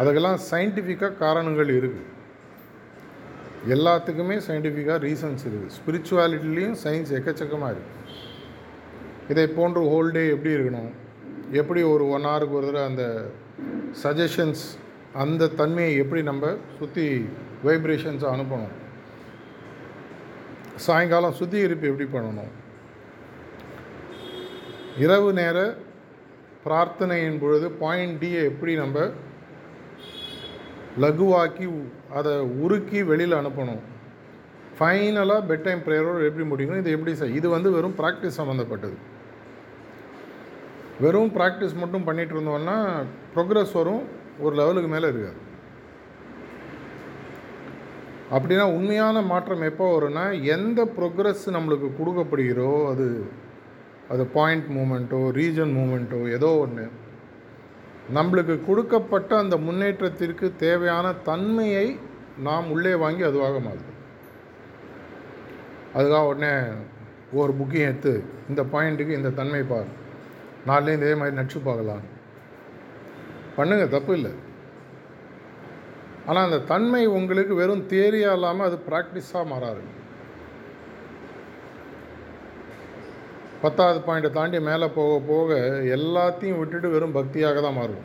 அதுக்கெல்லாம் 0.00 0.38
சயின்டிஃபிக்காக 0.50 1.20
காரணங்கள் 1.24 1.70
இருக்குது 1.78 2.10
எல்லாத்துக்குமே 3.72 4.36
சயின்டிஃபிக்காக 4.46 4.98
ரீசன்ஸ் 5.06 5.44
இருக்குது. 5.48 5.74
ஸ்பிரிச்சுவாலிட்டிலையும் 5.76 6.76
சயின்ஸ் 6.84 7.12
எக்கச்சக்கமாக 7.18 7.74
இருக்குது 7.74 8.02
இதை 9.32 9.44
போன்று 9.58 9.82
ஹோல் 9.92 10.10
டே 10.16 10.22
எப்படி 10.34 10.54
இருக்கணும்? 10.56 10.90
எப்படி 11.60 11.80
ஒரு 11.92 12.04
ஒன் 12.14 12.26
ஹவருக்கு 12.30 12.58
ஒரு 12.60 12.66
தடவை 12.70 12.84
அந்த 12.90 13.04
சஜஷன்ஸ் 14.02 14.64
அந்த 15.22 15.48
தன்மையை 15.60 15.94
எப்படி 16.02 16.22
நம்ம 16.30 16.44
சுற்றி 16.78 17.06
வைப்ரேஷன்ஸை 17.66 18.28
அனுப்பணும்? 18.34 18.74
சாயங்காலம் 20.86 21.36
சுத்திகரிப்பு 21.40 21.90
எப்படி 21.92 22.08
பண்ணணும்? 22.14 22.52
இரவு 25.04 25.30
நேர 25.40 25.58
பிரார்த்தனையின் 26.64 27.38
பொழுது 27.44 27.66
பாயிண்ட் 27.82 28.18
டியை 28.20 28.42
எப்படி 28.50 28.74
நம்ம 28.82 29.06
லகுவாக்கி 31.02 31.66
அதை 32.18 32.32
உருக்கி 32.64 33.00
வெளியில் 33.10 33.40
அனுப்பணும். 33.40 33.82
ஃபைனலாக 34.78 35.46
பெட் 35.48 35.64
டைம் 35.66 35.82
ப்ரேயரோடு 35.86 36.28
எப்படி 36.28 36.44
முடிக்கணும்? 36.50 36.82
இது 36.82 36.94
எப்படி 36.96 37.12
செய்? 37.20 37.34
இது 37.40 37.48
வந்து 37.56 37.68
வெறும் 37.76 37.98
ப்ராக்டிஸ் 38.00 38.38
சம்மந்தப்பட்டது 38.40 38.96
வெறும் 41.04 41.32
ப்ராக்டிஸ் 41.36 41.80
மட்டும் 41.82 42.06
பண்ணிகிட்டு 42.08 42.34
இருந்தோம்னா 42.36 42.76
ப்ரோக்ரஸ் 43.34 43.72
வரும் 43.78 44.02
ஒரு 44.44 44.54
லெவலுக்கு 44.60 44.90
மேலே 44.94 45.06
இருக்காது. 45.12 45.40
அப்படின்னா 48.36 48.66
உண்மையான 48.76 49.16
மாற்றம் 49.30 49.68
எப்போ 49.70 49.86
வரும்னா 49.94 50.24
எந்த 50.56 50.80
ப்ரோக்ரஸ் 50.98 51.44
நம்மளுக்கு 51.56 51.88
கொடுக்கப்படுகிறோ 51.98 52.70
அது 52.92 53.06
அது 54.12 54.22
பாயிண்ட் 54.36 54.68
மூமெண்ட்டோ 54.76 55.20
ரீஜன் 55.40 55.74
மூமெண்ட்டோ 55.78 56.20
ஏதோ 56.36 56.50
ஒன்று 56.64 56.86
நம்மளுக்கு 58.16 58.54
கொடுக்கப்பட்ட 58.66 59.36
அந்த 59.36 59.56
முன்னேற்றத்திற்கு 59.56 60.46
தேவையான 60.56 61.12
தன்மையை 61.28 61.86
நாம் 62.46 62.70
உள்ளே 62.74 62.94
வாங்கி 62.94 63.22
அதுவாக 63.22 63.58
மாறுது. 63.66 63.92
அதுக்காக 65.96 66.30
உடனே 66.30 66.52
ஒரு 67.40 67.52
புக்கையும் 67.58 67.88
எடுத்து 67.90 68.12
இந்த 68.48 68.62
பாயிண்ட்டுக்கு 68.72 69.18
இந்த 69.18 69.30
தன்மை 69.40 69.62
பார் 69.62 69.90
நாலுலேயும் 70.68 71.00
இதே 71.00 71.14
மாதிரி 71.14 71.38
நடிச்சு 71.38 71.58
பார்க்கலாம். 71.68 72.04
பண்ணுங்கள் 73.56 73.94
தப்பு 73.96 74.12
இல்லை. 74.18 74.32
ஆனால் 76.26 76.46
அந்த 76.48 76.60
தன்மை 76.72 77.02
உங்களுக்கு 77.06 77.54
வெறும் 77.54 77.86
தேரியாக 77.94 78.36
இல்லாமல் 78.38 78.66
அது 78.68 78.78
ப்ராக்டிஸாக 78.90 79.50
மாறாது. 79.52 79.82
பத்தாவது 83.64 83.98
பாயிண்ட்டை 84.06 84.30
தாண்டி 84.38 84.58
மேலே 84.70 84.86
போக 84.98 85.12
போக 85.30 85.50
எல்லாத்தையும் 85.96 86.58
விட்டுட்டு 86.60 86.88
வெறும் 86.94 87.16
பக்தியாக 87.18 87.60
தான் 87.66 87.78
மாறும் 87.80 88.04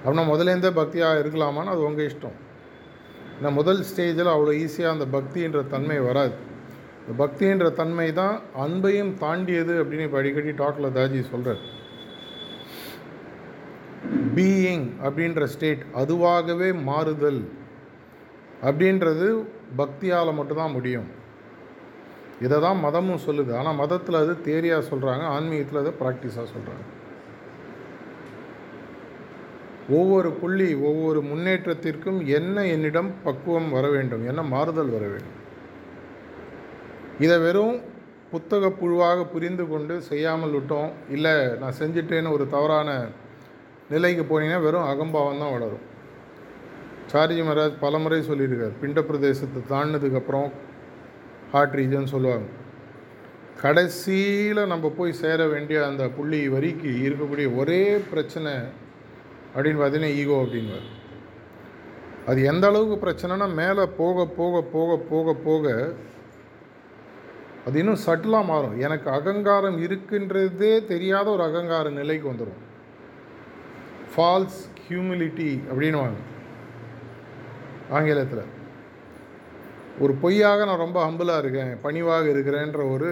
அப்படின்னா 0.00 0.24
முதலேருந்தே 0.30 0.70
பக்தியாக 0.80 1.20
இருக்கலாமான்னு 1.22 1.72
அது 1.74 1.86
உங்கள் 1.88 2.08
இஷ்டம். 2.10 2.38
இந்த 3.38 3.50
முதல் 3.58 3.80
ஸ்டேஜில் 3.90 4.32
அவ்வளோ 4.32 4.52
ஈஸியாக 4.64 4.94
அந்த 4.96 5.06
பக்தின்ற 5.14 5.60
தன்மை 5.74 5.96
வராது. 6.08 6.34
இந்த 7.00 7.14
பக்தின்ற 7.22 7.66
தன்மை 7.80 8.08
தான் 8.18 8.36
அன்பையும் 8.64 9.14
தாண்டியது 9.22 9.74
அப்படின்னு 9.80 10.06
இப்போ 10.08 10.18
அடிக்கடி 10.20 10.52
டாக்கில் 10.60 10.94
தாஜி 10.98 11.20
சொல்கிறார் 11.32 11.62
பீயிங் 14.36 14.86
அப்படின்ற 15.06 15.44
ஸ்டேட் 15.54 15.82
அதுவாகவே 16.02 16.70
மாறுதல் 16.88 17.42
அப்படின்றது 18.68 19.28
பக்தியால் 19.80 20.36
மட்டும்தான் 20.38 20.74
முடியும். 20.76 21.08
இதை 22.44 22.56
தான் 22.66 22.82
மதமும் 22.84 23.24
சொல்லுது. 23.26 23.52
ஆனால் 23.58 23.78
மதத்தில் 23.80 24.20
அது 24.20 24.32
தேரியாக 24.48 24.82
சொல்கிறாங்க 24.90 25.24
ஆன்மீகத்தில் 25.36 25.82
அதை 25.82 25.92
ப்ராக்டிஸாக 26.02 26.46
சொல்கிறாங்க 26.54 26.84
ஒவ்வொரு 29.98 30.28
புள்ளி 30.40 30.68
ஒவ்வொரு 30.88 31.20
முன்னேற்றத்திற்கும் 31.30 32.20
என்ன 32.36 32.64
என்னிடம் 32.74 33.10
பக்குவம் 33.24 33.70
வர 33.76 33.86
வேண்டும்? 33.94 34.22
என்ன 34.30 34.42
மாறுதல் 34.52 34.94
வர 34.96 35.04
வேண்டும்? 35.14 35.40
இதை 37.24 37.36
வெறும் 37.46 37.76
புத்தக 38.30 38.70
புழுவாக 38.78 39.26
புரிந்து 39.32 39.64
கொண்டு 39.72 39.94
செய்யாமல் 40.10 40.54
விட்டோம். 40.56 40.90
இல்லை 41.16 41.34
நான் 41.60 41.78
செஞ்சிட்டேன்னு 41.80 42.34
ஒரு 42.36 42.44
தவறான 42.54 42.90
நிலைக்கு 43.92 44.22
போனீங்கன்னா 44.30 44.64
வெறும் 44.66 44.88
அகம்பாவம் 44.92 45.42
தான் 45.42 45.54
வளரும். 45.56 45.84
சாரிஜி 47.12 47.42
மகாராஜ் 47.48 47.82
பலமுறை 47.82 48.20
சொல்லியிருக்கார் 48.30 48.78
பிண்ட 48.82 49.00
பிரதேசத்தை 49.08 49.60
தாண்டினதுக்கப்புறம் 49.72 50.48
ஹார்ட் 51.54 51.76
ரீஜன் 51.80 52.12
சொல்லுவாங்க. 52.14 52.46
கடைசியில் 53.62 54.70
நம்ம 54.72 54.86
போய் 54.96 55.20
சேர 55.20 55.40
வேண்டிய 55.52 55.78
அந்த 55.90 56.04
புள்ளி 56.16 56.40
வரிக்கு 56.54 56.90
இருக்கக்கூடிய 57.06 57.48
ஒரே 57.60 57.82
பிரச்சனை 58.12 58.52
அப்படின்னு 59.54 59.80
பார்த்தீங்கன்னா 59.80 60.16
ஈகோ 60.20 60.36
அப்படின்வார் 60.44 60.88
அது 62.30 62.40
எந்த 62.50 62.64
அளவுக்கு 62.70 62.96
பிரச்சனைனா 63.04 63.46
மேலே 63.60 63.84
போக 64.00 64.26
போக 64.38 64.62
போக 64.74 64.96
போக 65.10 65.34
போக 65.46 65.72
அது 67.66 67.78
இன்னும் 67.82 68.02
சட்டிலாக 68.06 68.50
மாறும். 68.50 68.74
எனக்கு 68.86 69.08
அகங்காரம் 69.18 69.78
இருக்குன்றதே 69.86 70.72
தெரியாத 70.92 71.26
ஒரு 71.34 71.42
அகங்கார 71.48 71.92
நிலைக்கு 72.00 72.26
வந்துடும் 72.32 72.60
ஃபால்ஸ் 74.14 74.60
ஹியூமிலிட்டி 74.86 75.50
அப்படின்வாங்க 75.70 76.20
ஆங்கிலத்தில். 77.96 78.44
ஒரு 80.02 80.12
பொய்யாக 80.22 80.64
நான் 80.64 80.82
ரொம்ப 80.84 80.98
ஹம்பிளாக 81.06 81.42
இருக்கேன் 81.42 81.72
பணிவாக 81.82 82.24
இருக்கிறேன்ற 82.28 82.80
ஒரு 82.94 83.10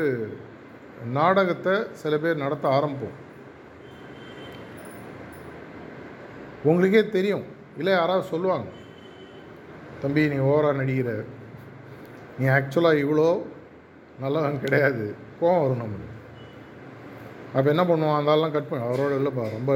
நாடகத்தை 1.18 1.74
சில 2.02 2.16
பேர் 2.18 2.42
நடத்த 2.44 2.68
ஆரம்பிப்போம். 2.68 3.18
உங்களுக்கே 6.70 7.02
தெரியும் 7.08 7.44
இல்லை 7.76 7.92
யாராவது 7.92 8.24
சொல்லுவாங்க 8.32 8.68
தம்பி 10.02 10.28
நீ 10.28 10.36
ஓவராக 10.36 10.78
நடிக்கிற. 10.80 11.10
நீ 12.38 12.46
ஆக்சுவலாக 12.46 13.02
இவ்வளோ 13.04 13.28
நல்லவன் 14.20 14.62
கிடையாது. 14.64 15.14
கோவம் 15.40 15.62
வரும் 15.62 15.82
நம்மளுக்கு. 15.82 16.18
அப்போ 17.54 17.68
என்ன 17.74 17.84
பண்ணுவான்? 17.84 18.18
அந்தாலாம் 18.18 18.54
கட் 18.56 18.68
பண்ண 18.68 18.88
அவரோட 18.88 19.12
இல்லைப்பா 19.20 19.44
ரொம்ப 19.56 19.72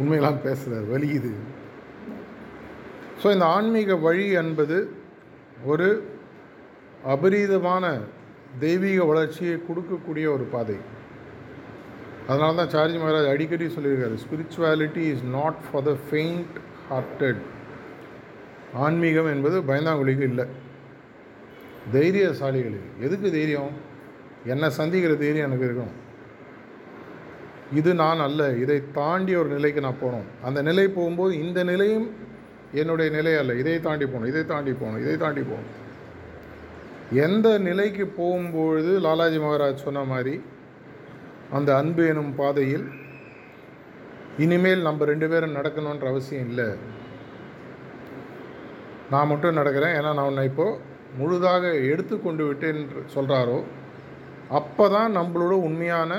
உண்மையெல்லாம் 0.00 0.42
பேசுகிறார் 0.46 0.90
வலிக்குது. 0.92 1.32
ஸோ 3.22 3.32
இந்த 3.32 3.44
ஆன்மீக 3.44 3.96
வழி 3.96 4.26
என்பது 4.42 4.76
ஒரு 5.70 5.88
அபரீதமான 7.12 7.84
தெய்வீக 8.64 9.04
வளர்ச்சியை 9.04 9.56
கொடுக்கக்கூடிய 9.68 10.26
ஒரு 10.34 10.44
பாதை. 10.54 10.76
அதனால 12.28 12.54
தான் 12.58 12.72
சார்ஜி 12.74 12.98
மகாராஜ் 13.02 13.32
அடிக்கடி 13.34 13.66
சொல்லியிருக்காரு 13.76 14.16
spirituality 14.24 15.04
is 15.12 15.24
not 15.38 15.58
for 15.66 15.84
the 15.88 15.94
faint 16.06 16.56
hearted 16.90 17.40
ஆன்மீகம் 18.84 19.30
என்பது 19.34 19.56
பயந்தாங்குழிக்கு 19.70 20.26
இல்லை. 20.30 20.46
தைரியசாலிகளுக்கு 21.94 22.90
எதுக்கு 23.06 23.28
தைரியம்? 23.38 23.72
என்னை 24.52 24.70
சந்திக்கிற 24.80 25.14
தைரியம் 25.14 25.48
எனக்கு 25.48 25.68
இருக்கும் 25.68 25.94
இது 27.78 27.90
நான் 28.02 28.22
அல்ல. 28.26 28.42
இதை 28.62 28.78
தாண்டி 28.92 29.32
ஒரு 29.42 29.48
நிலைக்கு 29.48 29.80
நான் 29.86 30.00
போகணும். 30.00 30.28
அந்த 30.46 30.62
நிலை 30.62 30.88
போகும்போது 30.88 31.32
இந்த 31.44 31.60
நிலையும் 31.64 32.06
என்னுடைய 32.80 33.08
நிலை 33.16 33.32
அல்ல. 33.40 33.52
இதை 33.62 33.76
தாண்டி 33.86 34.06
போகணும் 34.06 34.30
இதை 34.32 34.42
தாண்டி 34.52 34.72
போகணும் 34.80 35.02
இதை 35.04 35.16
தாண்டி 35.22 35.42
போகணும். 35.50 35.72
எந்த 37.26 37.48
நிலைக்கு 37.68 38.04
போகும்பொழுது 38.20 38.92
லாலாஜி 39.06 39.38
மகாராஜ் 39.44 39.84
சொன்ன 39.86 40.04
மாதிரி 40.12 40.34
அந்த 41.56 41.70
அன்பு 41.80 42.02
எனும் 42.12 42.34
பாதையில் 42.40 42.86
இனிமேல் 44.44 44.86
நம்ம 44.88 45.04
ரெண்டு 45.10 45.26
பேரும் 45.32 45.56
நடக்கணுன்ற 45.58 46.06
அவசியம் 46.12 46.48
இல்லை. 46.50 46.68
நான் 49.12 49.30
மட்டும் 49.32 49.58
நடக்கிறேன். 49.60 49.96
ஏன்னா 49.98 50.10
நான் 50.18 50.28
உன்னை 50.30 50.44
இப்போது 50.50 50.78
முழுதாக 51.18 51.64
எடுத்துக்கொண்டு 51.92 52.44
விட்டேன் 52.50 52.80
சொல்கிறாரோ 53.14 53.58
அப்போ 54.58 54.84
தான் 54.94 55.16
நம்மளோட 55.18 55.54
உண்மையான 55.66 56.12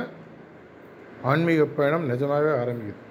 ஆன்மீக 1.31 1.65
பயணம் 1.79 2.05
நிஜமாகவே 2.11 2.51
ஆரம்பிக்குது. 2.61 3.01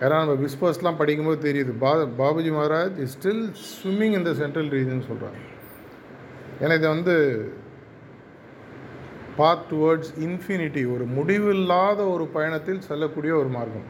ஏன்னா 0.00 0.16
நம்ம 0.20 0.34
விஸ்வாஸ்லாம் 0.44 0.98
படிக்கும்போது 1.00 1.40
தெரியுது. 1.48 1.72
பா 1.82 1.90
Babuji 2.20 2.50
Maharaj 2.58 2.98
is 3.04 3.16
still 3.16 3.42
swimming 3.70 4.14
இந்த 4.18 4.30
சென்ட்ரல் 4.34 4.70
ரீஜன் 4.76 5.08
சொல்கிறாங்க 5.08 5.40
ஏன்னா 6.60 6.74
இதை 6.80 6.88
வந்து 6.88 7.14
பாத் 9.36 9.66
டுவர்ட்ஸ் 9.72 10.12
இன்ஃபினிட்டி 10.26 10.82
ஒரு 10.94 11.04
முடிவில்லாத 11.16 12.00
ஒரு 12.14 12.24
பயணத்தில் 12.36 12.80
செல்லக்கூடிய 12.80 13.32
ஒரு 13.40 13.50
மார்க்கம். 13.56 13.88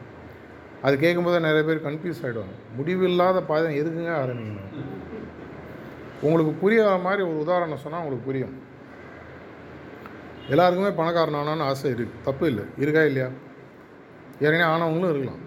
அது 0.83 0.95
கேட்கும்போது 0.99 1.39
நிறைய 1.47 1.63
பேர் 1.69 1.85
கன்ஃபியூஸ் 1.87 2.21
ஆகிடுவாங்க 2.23 2.57
முடிவில்லாத 2.77 3.43
பாதை 3.43 3.73
எதுக்குங்க 3.83 4.13
ஆரம்பிக்கணும்? 4.23 4.71
உங்களுக்கு 6.27 6.53
புரியாத 6.63 6.97
மாதிரி 7.07 7.23
ஒரு 7.29 7.39
உதாரணம் 7.45 7.83
சொன்னால் 7.85 8.03
உங்களுக்கு 8.03 8.29
புரியும். 8.31 8.55
எல்லாருக்குமே 10.55 10.91
பணக்காரன் 11.01 11.41
ஆனான்னு 11.43 11.69
ஆசை 11.71 11.93
இருக்குது 11.93 12.25
தப்பு 12.25 12.47
இல்லை. 12.47 12.65
இருக்கா 12.85 13.05
இல்லையா? 13.11 13.29
ஏற்கனவே 14.45 14.69
ஆனவங்களும் 14.73 15.13
இருக்கலாம். 15.15 15.43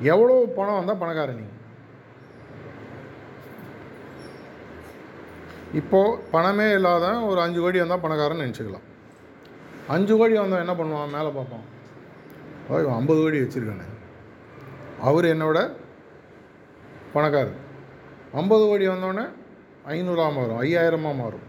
எவ்வளோ 0.00 0.34
பணம் 0.56 0.78
வந்தால் 0.78 1.02
பணக்காரன் 1.02 1.38
நீங்கள் 1.40 1.54
இப்போது 5.78 6.18
பணமே 6.30 6.66
இல்லாத 6.72 7.06
ஒரு 7.20 7.40
அஞ்சு 7.40 7.60
கோடி 7.60 7.78
வந்தால் 7.78 8.02
பணக்காரன் 8.04 8.42
நினச்சிக்கலாம். 8.44 8.86
அஞ்சு 9.94 10.16
கோடி 10.16 10.34
வந்தால் 10.38 10.62
என்ன 10.64 10.74
பண்ணுவான்? 10.78 11.14
மேலே 11.16 11.30
பார்ப்பான். 11.38 11.66
ஓ 12.68 12.92
ஐம்பது 12.98 13.20
கோடி 13.22 13.38
வச்சுருக்கானே. 13.42 13.86
அவர் 15.08 15.24
என்னோட 15.24 15.58
பணக்காரர். 17.12 17.58
ஐம்பது 18.32 18.64
கோடி 18.66 18.88
வந்தோடனே 18.88 19.26
ஐநூறாக 19.94 20.32
மாறும் 20.36 20.60
ஐயாயிரமாக 20.62 21.20
மாறும். 21.22 21.46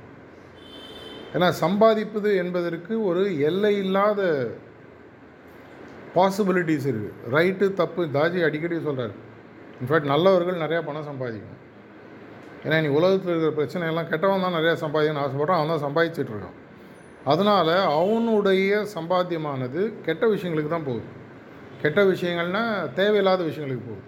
ஏன்னா 1.33 1.47
சம்பாதிப்பது 1.63 2.29
என்பதற்கு 2.36 2.93
ஒரு 3.05 3.39
எல்லை 3.39 3.77
இல்லாத 3.77 4.21
பாசிபிலிட்டிஸ் 6.17 6.88
இருக்குது 6.91 7.32
ரைட்டு 7.36 7.65
தப்பு 7.80 8.01
தாஜி 8.17 8.39
அடிக்கடி 8.47 8.77
சொல்கிறார் 8.89 9.15
இன்ஃபேக்ட் 9.80 10.12
நல்லவர்கள் 10.12 10.63
நிறையா 10.63 10.82
பணம் 10.89 11.08
சம்பாதிக்கணும். 11.10 11.63
ஏன்னா 12.65 12.77
நீ 12.84 12.89
உலகத்தில் 12.99 13.32
இருக்கிற 13.34 13.51
பிரச்சனை 13.58 13.84
எல்லாம் 13.91 14.08
கெட்டவன் 14.12 14.45
தான் 14.45 14.58
நிறையா 14.60 14.75
சம்பாதிக்கணும்னு 14.84 15.25
ஆசைப்பட்றான். 15.25 15.60
அவன் 15.60 15.73
தான் 15.73 15.86
சம்பாதிச்சிட்ருக்கான் 15.88 16.58
அதனால் 17.32 17.73
அவனுடைய 17.99 18.80
சம்பாத்தியமானது 18.95 19.82
கெட்ட 20.06 20.23
விஷயங்களுக்கு 20.34 20.71
தான் 20.73 20.88
போகுது. 20.89 21.08
கெட்ட 21.84 21.99
விஷயங்கள்னால் 22.12 22.88
தேவையில்லாத 22.99 23.41
விஷயங்களுக்கு 23.49 23.86
போகுது. 23.89 24.03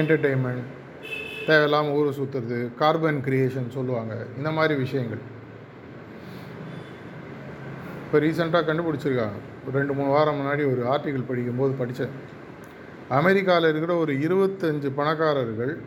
என்டர்டெயின்மெண்ட் 0.00 0.66
தேவையில்லாமல் 1.46 1.94
ஊர் 1.98 2.16
சுற்றுறது 2.18 2.58
கார்பன் 2.80 3.22
கிரியேஷன் 3.28 3.68
சொல்லுவாங்க. 3.76 4.14
இந்த 4.38 4.50
மாதிரி 4.58 4.74
விஷயங்கள். 4.84 5.22
இப்போ 8.04 8.18
ரீசெண்டாக 8.24 8.64
கண்டுபிடிச்சிருக்காங்க. 8.68 9.38
ரெண்டு 9.72 9.92
மூணு 9.92 10.10
வாரம் 10.10 10.38
முன்னாடி 10.40 10.62
ஒரு 10.72 10.82
ஆர்டிக்கிள் 10.92 11.28
படிக்கும்போது 11.28 11.72
படித்தேன். 11.72 12.14
அமெரிக்காவில் 13.08 13.68
இருக்கிற 13.68 13.94
ஒரு 13.96 14.12
இருபத்தஞ்சு 14.12 14.90
பணக்காரர்கள் 14.94 15.80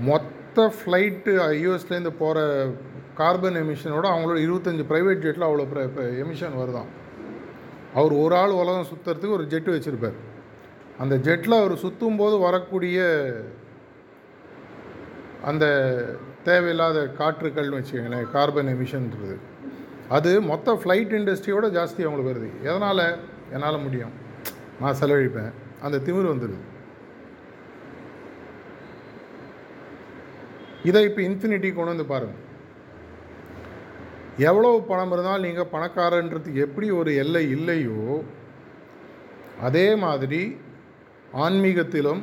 மொத்த 0.00 0.72
ஃப்ளைட்டு 0.76 1.32
யூஎஸ்லேருந்து 1.64 2.12
போகிற 2.18 2.70
கார்பன் 3.14 3.56
எமிஷனோட 3.56 4.06
அவங்களோட 4.10 4.38
இருபத்தஞ்சி 4.46 4.84
ப்ரைவேட் 4.90 5.24
ஜெட்டில் 5.24 5.48
அவ்வளோ 5.48 5.66
எமிஷன் 6.24 6.58
வருதான் 6.58 6.90
அவர் 7.94 8.12
ஒரு 8.12 8.34
ஆள் 8.34 8.50
உலகம் 8.50 8.86
சுற்றுறதுக்கு 8.86 9.30
ஒரு 9.30 9.44
ஜெட்டு 9.44 9.70
வச்சுருப்பார். 9.76 10.18
அந்த 10.98 11.16
ஜெட்டில் 11.16 11.58
அவர் 11.58 11.76
சுற்றும் 11.76 12.16
போது 12.16 12.38
வரக்கூடிய 12.38 12.98
அந்த 15.44 15.64
தேவையில்லாத 16.44 17.10
காற்றுக்கள்னு 17.18 17.80
வச்சுக்கோங்களேன் 17.80 18.30
கார்பன் 18.30 18.66
எமிஷன்ன்றது 18.66 19.36
அது 20.16 20.30
மொத்த 20.50 20.74
ஃப்ளைட் 20.80 21.12
இண்டஸ்ட்ரியோட 21.18 21.66
ஜாஸ்தி 21.76 22.00
அவங்களுக்கு 22.04 22.32
வருது. 22.32 22.48
எதனால்? 22.68 23.04
என்னால் 23.54 23.84
முடியும். 23.84 24.14
நான் 24.80 24.98
செலவழிப்பேன். 25.00 25.52
அந்த 25.86 25.96
திமிர் 26.06 26.32
வந்துடுது 26.32 26.64
இதை 30.88 31.00
இப்போ 31.08 31.20
இன்ஃபினிட்டி 31.28 31.68
கொண்டு 31.74 31.92
வந்து 31.92 32.06
பாருங்கள் 32.12 32.44
எவ்வளோ 34.48 34.68
பணம் 34.88 35.12
இருந்தாலும் 35.12 35.46
நீங்கள் 35.46 35.72
பணக்காரன்றதுக்கு 35.72 36.64
எப்படி 36.66 36.88
ஒரு 36.90 37.10
எல்லை 37.14 37.44
இல்லையோ 37.56 38.02
அதே 39.60 39.86
மாதிரி 40.04 40.42
ஆன்மீகத்திலும் 41.46 42.22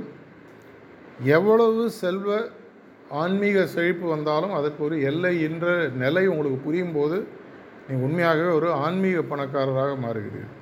எவ்வளவு 1.37 1.83
செல்வ 2.03 2.37
ஆன்மீக 3.21 3.65
செழிப்பு 3.65 4.05
வந்தாலும் 4.07 4.53
அதற்கு 4.53 4.81
ஒரு 4.83 4.95
எல்லை 5.01 5.33
என்ற 5.41 5.65
நிலை 6.03 6.23
உங்களுக்கு 6.27 6.59
புரியும் 6.63 6.95
போது 6.95 7.17
நீ 7.87 7.95
உண்மையாகவே 8.01 8.51
ஒரு 8.51 8.71
ஆன்மீக 8.83 9.21
பணக்காரராக 9.23 9.95
மாறுகிறீர்கள் 10.03 10.61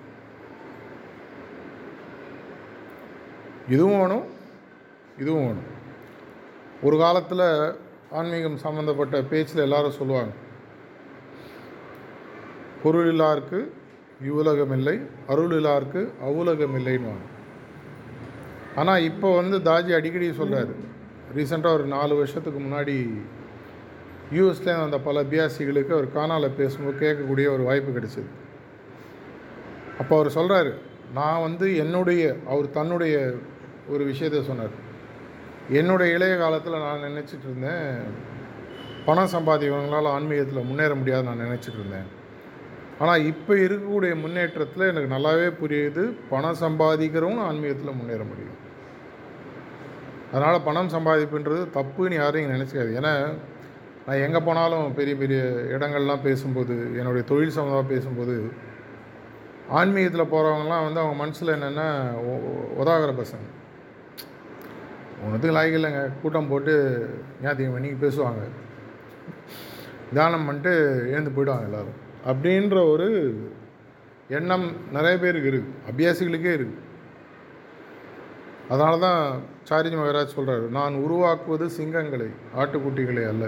இதுவும் 3.68 4.00
வேணும் 4.00 4.26
இதுவும் 5.18 5.46
வேணும். 5.46 5.70
ஒரு 6.82 6.98
காலத்தில் 6.98 7.46
ஆன்மீகம் 8.12 8.58
சம்மந்தப்பட்ட 8.58 9.22
பேச்சில் 9.24 9.66
எல்லாரும் 9.66 9.92
சொல்லுவாங்க 9.92 10.34
பொருள் 12.84 13.10
இல்லாருக்கு 13.14 13.60
இவ்வுலகம் 14.22 14.72
இல்லை 14.72 14.96
அருள் 15.28 15.56
இல்லாருக்கு 15.58 16.02
அவ்வுலகம் 16.22 16.76
இல்லைன்னு 16.78 17.14
ஆனால் 18.76 19.04
இப்போ 19.04 19.36
வந்து 19.36 19.58
தாஜி 19.62 19.92
அடிக்கடி 19.94 20.34
சொல்கிறார் 20.34 20.74
ரீசெண்டாக 21.36 21.78
ஒரு 21.78 21.86
நாலு 21.88 22.14
வருஷத்துக்கு 22.16 22.60
முன்னாடி 22.60 22.96
யூஎஸ்லேருந்து 24.38 24.86
வந்த 24.86 25.00
பல 25.08 25.24
அபியாசிகளுக்கு 25.26 25.96
அவர் 25.98 26.08
காணால் 26.18 26.56
பேசும்போது 26.60 26.96
கேட்கக்கூடிய 27.04 27.48
ஒரு 27.56 27.64
வாய்ப்பு 27.70 27.92
கிடைச்சிது. 27.98 28.30
அப்போ 30.02 30.14
அவர் 30.18 30.36
சொல்கிறாரு 30.38 30.72
நான் 31.20 31.44
வந்து 31.48 31.66
என்னுடைய 31.84 32.22
அவர் 32.54 32.68
தன்னுடைய 32.78 33.16
ஒரு 33.94 34.04
விஷயத்த 34.12 34.42
சொன்னார். 34.50 34.74
என்னுடைய 35.80 36.16
இளைய 36.18 36.34
காலத்தில் 36.44 36.84
நான் 36.86 37.06
நினச்சிட்டு 37.10 37.48
இருந்தேன் 37.50 37.92
பணம் 39.08 39.32
சம்பாதிக்கிறவங்களால் 39.36 40.14
ஆன்மீகத்தில் 40.16 40.68
முன்னேற 40.68 40.92
முடியாது 41.00 41.28
நான் 41.30 41.44
நினச்சிட்டு 41.46 41.80
இருந்தேன். 41.82 42.10
ஆனால் 43.02 43.26
இப்போ 43.32 43.54
இருக்கக்கூடிய 43.66 44.14
முன்னேற்றத்தில் 44.24 44.90
எனக்கு 44.90 45.14
நல்லாவே 45.16 45.48
புரியுது 45.62 46.04
பணம் 46.34 46.60
சம்பாதிக்கிறவங்க 46.66 47.42
ஆன்மீகத்தில் 47.50 47.98
முன்னேற 48.00 48.22
முடியும். 48.32 48.60
அதனால் 50.34 50.66
பணம் 50.68 50.94
சம்பாதிப்புன்றது 50.96 51.64
தப்புன்னு 51.78 52.16
யாரும் 52.22 52.54
நினச்சிக்காது 52.56 52.92
ஏன்னா 53.00 53.14
நான் 54.06 54.24
எங்கே 54.26 54.40
போனாலும் 54.46 54.94
பெரிய 55.00 55.16
பெரிய 55.22 55.42
இடங்கள்லாம் 55.76 56.26
பேசும்போது 56.28 56.76
என்னுடைய 57.00 57.24
தொழில் 57.32 57.56
சம்மந்தமாக 57.58 57.92
பேசும்போது 57.92 58.36
ஆன்மீகத்தில் 59.80 60.32
போகிறவங்கலாம் 60.34 60.86
வந்து 60.86 61.02
அவங்க 61.02 61.16
மனசில் 61.22 61.54
என்னென்னா 61.56 61.86
உதாகிற 62.82 63.12
பசங்க. 63.22 63.46
ஒன்றுத்துக்கு 65.24 65.56
லாய்க்கு 65.58 65.80
இல்லைங்க. 65.80 66.02
கூட்டம் 66.22 66.50
போட்டு 66.52 66.74
ஞாத்தியம் 67.44 67.76
பண்ணி 67.76 67.90
பேசுவாங்க. 68.04 68.42
தியானம் 70.14 70.46
பண்ணிட்டு 70.46 70.74
எழுந்து 71.12 71.36
போயிடுவாங்க 71.36 71.68
எல்லோரும். 71.70 72.00
அப்படின்ற 72.32 72.78
ஒரு 72.94 73.08
எண்ணம் 74.38 74.66
நிறைய 74.92 75.16
பேருக்கு 75.24 75.52
இருக்குது 75.52 75.78
அபியாசிகளுக்கே 75.92 76.54
இருக்குது 76.60 76.82
அதனால 78.74 78.98
தான் 79.08 79.22
சாரிஜி 79.70 79.98
மகராஜ் 80.00 80.36
சொல்கிறாரு 80.38 80.68
நான் 80.80 81.04
உருவாக்குவது 81.06 81.66
சிங்கங்களை 81.78 82.30
ஆட்டுக்குட்டிகளை 82.62 83.24
அல்ல. 83.34 83.46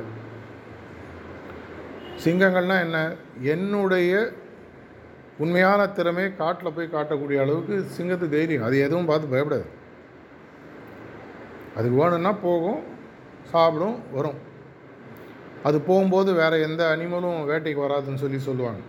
சிங்கங்கள்னால் 2.23 2.81
என்ன? 2.81 2.99
என்னுடைய 3.41 4.33
உண்மையான 5.37 5.87
திறமையை 5.87 6.35
காட்டில் 6.35 6.73
போய் 6.73 6.93
காட்டக்கூடிய 6.93 7.39
அளவுக்கு 7.39 7.85
சிங்கத்து 7.97 8.29
தைரியம். 8.29 8.63
அது 8.63 8.79
எதுவும் 8.79 9.05
பார்த்து 9.05 9.33
பயப்படாது. 9.33 9.67
அதுக்கு 11.75 11.97
வேணும்னா 12.01 12.33
போகும் 12.33 12.81
சாப்பிடும் 13.51 13.97
வரும். 14.11 14.37
அது 15.63 15.81
போகும்போது 15.81 16.33
வேறு 16.33 16.61
எந்த 16.61 16.97
அனிமலும் 16.97 17.39
வேட்டைக்கு 17.51 17.81
வராதுன்னு 17.87 18.23
சொல்லி 18.23 18.37
சொல்லுவாங்க. 18.37 18.81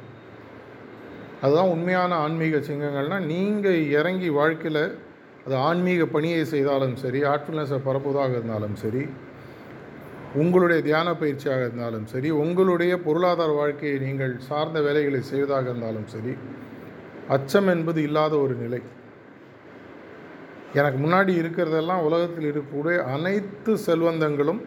அதுதான் 1.42 1.68
உண்மையான 1.68 2.14
ஆன்மீக 2.14 2.56
சிங்கங்கள்னால் 2.56 3.26
நீங்கள் 3.26 3.88
இறங்கி 3.88 4.28
வாழ்க்கையில் 4.28 4.98
அது 5.46 5.54
ஆன்மீக 5.56 6.04
பணியை 6.06 6.44
செய்தாலும் 6.44 6.96
சரி 6.96 7.22
ஆர்ட்ஃபுல்னஸை 7.22 7.78
பரப்புவதாக 7.84 8.30
இருந்தாலும் 8.30 8.74
சரி 8.74 9.02
உங்களுடைய 10.34 10.82
தியான 10.82 11.14
பயிற்சியாக 11.14 11.60
இருந்தாலும் 11.60 12.06
சரி 12.06 12.30
உங்களுடைய 12.30 12.98
பொருளாதார 12.98 13.52
வாழ்க்கையை 13.52 13.98
நீங்கள் 13.98 14.38
சார்ந்த 14.38 14.80
வேலைகளை 14.80 15.22
செய்வதாக 15.22 15.68
இருந்தாலும் 15.68 16.06
சரி 16.06 16.34
அச்சம் 17.28 17.66
என்பது 17.66 18.02
இல்லாத 18.02 18.38
ஒரு 18.38 18.54
நிலை. 18.54 18.80
எனக்கு 20.74 20.98
முன்னாடி 21.06 21.32
இருக்கிறதெல்லாம் 21.42 22.02
உலகத்தில் 22.02 22.52
இருக்கக்கூடிய 22.52 22.96
அனைத்து 23.04 23.76
செல்வந்தங்களும் 23.86 24.60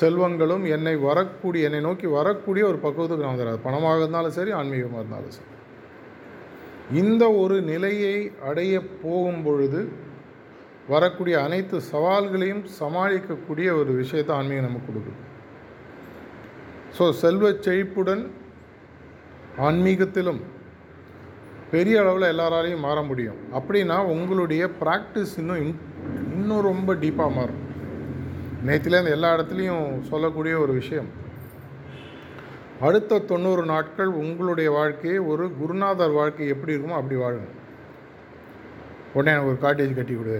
செல்வங்களும் 0.00 0.68
என்னை 0.68 0.96
வரக்கூடிய 0.96 1.64
என்னை 1.64 1.80
நோக்கி 1.80 2.06
வரக்கூடிய 2.06 2.66
ஒரு 2.66 2.78
பக்குவத்துக்கு 2.82 3.24
நான் 3.24 3.38
வந்துடுறது 3.38 3.64
பணமாக 3.64 3.98
இருந்தாலும் 3.98 4.30
சரி 4.30 4.50
ஆன்மீகமாக 4.50 4.98
இருந்தாலும் 4.98 5.30
சரி. 5.30 5.50
இந்த 6.92 7.32
ஒரு 7.32 7.60
நிலையை 7.60 8.32
அடைய 8.42 8.82
போகும் 9.02 9.42
பொழுது 9.42 9.88
வரக்கூடிய 10.92 11.36
அனைத்து 11.46 11.76
சவால்களையும் 11.92 12.62
சமாளிக்கக்கூடிய 12.80 13.68
ஒரு 13.80 13.92
விஷயத்தை 14.02 14.32
ஆன்மீகம் 14.36 14.68
நமக்கு 14.68 14.88
கொடுக்குது. 14.90 15.18
ஸோ 16.96 17.06
செல்வ 17.22 17.50
செழிப்புடன் 17.66 18.22
ஆன்மீகத்திலும் 19.66 20.40
பெரிய 21.72 21.96
அளவில் 22.02 22.30
எல்லாராலையும் 22.32 22.84
மாற 22.86 22.98
முடியும். 23.08 23.40
அப்படின்னா 23.58 23.96
உங்களுடைய 24.12 24.64
ப்ராக்டிஸ் 24.82 25.34
இன்னும் 25.40 25.62
இன் 25.64 25.74
இன்னும் 26.36 26.66
ரொம்ப 26.68 26.94
டீப்பாக 27.02 27.34
மாறும். 27.38 27.62
நேற்றுலேருந்து 28.68 29.16
எல்லா 29.16 29.30
இடத்துலையும் 29.36 29.88
சொல்லக்கூடிய 30.10 30.54
ஒரு 30.64 30.72
விஷயம். 30.80 31.10
அடுத்த 32.86 33.18
தொண்ணூறு 33.32 33.62
நாட்கள் 33.72 34.10
உங்களுடைய 34.22 34.68
வாழ்க்கையை 34.78 35.18
ஒரு 35.32 35.44
குருநாதர் 35.60 36.16
வாழ்க்கை 36.18 36.48
எப்படி 36.54 36.74
இருக்குமோ 36.74 36.98
அப்படி 37.00 37.18
வாழுங்க. 37.22 37.48
உடனே 39.16 39.32
எனக்கு 39.34 39.52
ஒரு 39.52 39.60
காட்டேஜ் 39.66 39.98
கட்டி 39.98 40.14
கொடு. 40.14 40.38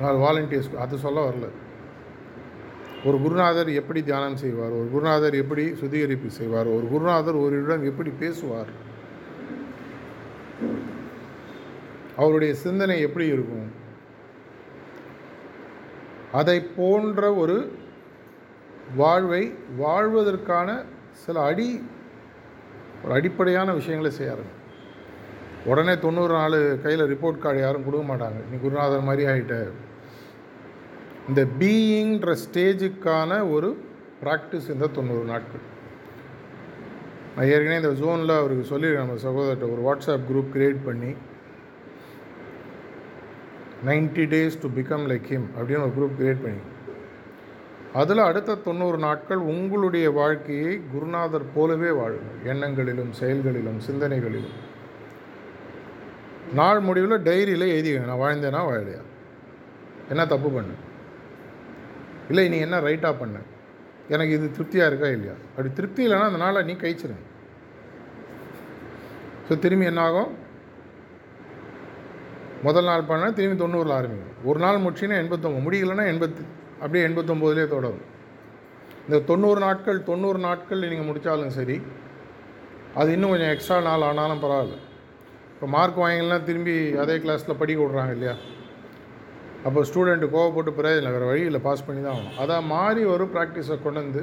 ஆனால் 0.00 0.16
வாலண்டியர்ஸ் 0.16 0.74
அது 0.74 0.98
சொல்ல 0.98 1.28
வரல. 1.28 1.48
ஒரு 3.04 3.18
குருநாதர் 3.20 3.70
எப்படி 3.70 4.02
தியானம் 4.02 4.36
செய்வார்? 4.36 4.70
ஒரு 4.70 4.88
குருநாதர் 4.90 5.34
எப்படி 5.34 5.74
சுத்திகரிப்பு 5.74 6.30
செய்வார்? 6.30 6.66
ஒரு 6.66 6.86
குருநாதர் 6.88 7.34
ஒருவரிடம் 7.34 7.84
எப்படி 7.84 8.10
பேசுவார்? 8.18 8.70
அவருடைய 12.16 12.54
சிந்தனை 12.54 13.00
எப்படி 13.00 13.26
இருக்கும்? 13.26 13.70
அதை 16.32 16.62
போன்ற 16.76 17.34
ஒரு 17.34 17.72
வாழ்வை 18.96 19.54
வாழ்வதற்கான 19.76 20.84
சில 21.10 21.42
அடி 21.42 21.82
ஒரு 23.04 23.12
அடிப்படையான 23.14 23.72
விஷயங்களை 23.72 24.16
செய்யாருங்க 24.18 24.52
உடனே 25.66 25.98
தொண்ணூறு 25.98 26.34
நாள் 26.34 26.56
கையில் 26.82 27.10
ரிப்போர்ட் 27.10 27.42
கார்டு 27.44 27.60
யாரும் 27.60 27.84
கொடுக்க 27.84 28.04
மாட்டாங்க. 28.10 28.40
நீ 28.50 28.56
குருநாதர் 28.62 29.06
மாதிரி 29.08 29.24
ஆகிட்ட 29.32 29.56
இந்த 31.28 31.42
பீயிங்கிற 31.60 32.32
ஸ்டேஜுக்கான 32.44 33.50
ஒரு 33.50 33.68
ப்ராக்டிஸ் 34.24 34.68
இந்த 34.74 34.86
தொண்ணூறு 34.86 35.24
நாட்கள். 35.24 35.62
நான் 37.36 37.46
ஏற்கனவே 37.46 37.76
இந்த 37.76 37.92
ஜோனில் 38.00 38.38
அவருக்கு 38.38 38.66
சொல்லியிருக்கேன். 38.72 39.04
நம்ம 39.04 39.22
சகோதரர்கிட்ட 39.28 39.68
ஒரு 39.74 39.82
வாட்ஸ்அப் 39.86 40.26
குரூப் 40.30 40.52
க்ரியேட் 40.56 40.84
பண்ணி 40.84 41.12
ninety 43.86 44.24
days 44.34 44.60
to 44.60 44.68
become 44.76 45.06
like 45.12 45.26
him 45.30 45.48
அப்படின்னு 45.56 45.84
ஒரு 45.86 45.94
குரூப் 45.98 46.14
க்ரியேட் 46.20 46.44
பண்ணி. 46.44 46.62
அதில் 47.92 48.18
அடுத்த 48.18 48.54
தொண்ணூறு 48.54 48.98
நாட்கள் 48.98 49.42
உங்களுடைய 49.54 50.10
வாழ்க்கையை 50.10 50.80
குருநாதர் 50.92 51.50
போலவே 51.54 51.90
வாழுங்க 52.00 52.30
எண்ணங்களிலும் 52.44 53.10
செயல்களிலும் 53.10 53.80
சிந்தனைகளிலும். 53.88 54.54
நாள் 56.52 56.80
முடிவில் 56.80 57.24
டைரியில் 57.28 57.72
எழுதிக்கங்க. 57.74 58.10
நான் 58.10 58.22
வாழ்ந்தேனா 58.24 58.60
வாழலையா 58.68 59.02
என்ன 60.08 60.26
தப்பு 60.26 60.48
பண்ணு? 60.50 60.74
இல்லை 62.28 62.48
நீ 62.48 62.58
என்ன 62.58 62.80
ரைட்டாக 62.80 63.14
பண்ண? 63.18 63.38
எனக்கு 64.08 64.32
இது 64.32 64.50
திருப்தியாக 64.50 64.90
இருக்கா 64.90 65.08
இல்லையா? 65.08 65.34
அப்படி 65.50 65.72
திருப்தி 65.72 66.06
இல்லைன்னா 66.06 66.30
அந்த 66.30 66.38
நாளை 66.38 66.62
நீ 66.62 66.72
கழிச்சிரு. 66.72 67.16
ஸோ 69.48 69.58
திரும்பி 69.58 69.86
என்ன 69.86 70.00
ஆகும்? 70.00 70.30
முதல் 72.62 72.84
நாள் 72.84 73.08
பண்ண 73.08 73.30
திரும்பி 73.30 73.64
தொண்ணூறில் 73.64 73.96
ஆரம்பிக்கும். 73.98 74.36
ஒரு 74.44 74.58
நாள் 74.60 74.82
முடிச்சுன்னா 74.84 75.16
எண்பத்தொம்பது 75.22 75.64
முடியலைன்னா 75.66 76.06
எண்பத்து 76.12 76.42
அப்படியே 76.80 77.06
எண்பத்தொம்போதுலேயே 77.08 77.68
தொடரும். 77.68 78.04
இந்த 79.06 79.18
தொண்ணூறு 79.18 79.60
நாட்கள் 79.60 80.02
தொண்ணூறு 80.02 80.38
நாட்கள் 80.38 80.88
நீங்கள் 80.92 81.08
முடித்தாலும் 81.08 81.50
சரி 81.50 81.82
அது 82.94 83.12
இன்னும் 83.12 83.32
கொஞ்சம் 83.32 83.52
எக்ஸ்ட்ரா 83.54 83.80
நாள் 83.80 84.06
ஆனாலும் 84.08 84.42
பரவாயில்ல. 84.44 84.76
இப்போ 85.64 85.74
மார்க் 85.74 85.98
வாங்கலாம் 86.00 86.42
திரும்பி 86.46 86.72
அதே 87.02 87.14
கிளாஸில் 87.20 87.58
படிக்க 87.60 87.78
விட்றாங்க 87.82 88.14
இல்லையா? 88.16 88.32
அப்போ 89.66 89.80
ஸ்டூடெண்ட்டு 89.88 90.26
கோவப்பட்டு 90.34 90.72
பிரயோஜனம் 90.78 91.14
வேறு 91.14 91.28
வழியில் 91.28 91.58
பாஸ் 91.66 91.84
பண்ணி 91.86 92.00
தான் 92.02 92.14
ஆகணும். 92.16 92.34
அதை 92.42 92.56
மாதிரி 92.72 93.02
ஒரு 93.12 93.24
ப்ராக்டிஸை 93.34 93.76
கொண்டு 93.84 94.00
வந்து 94.02 94.22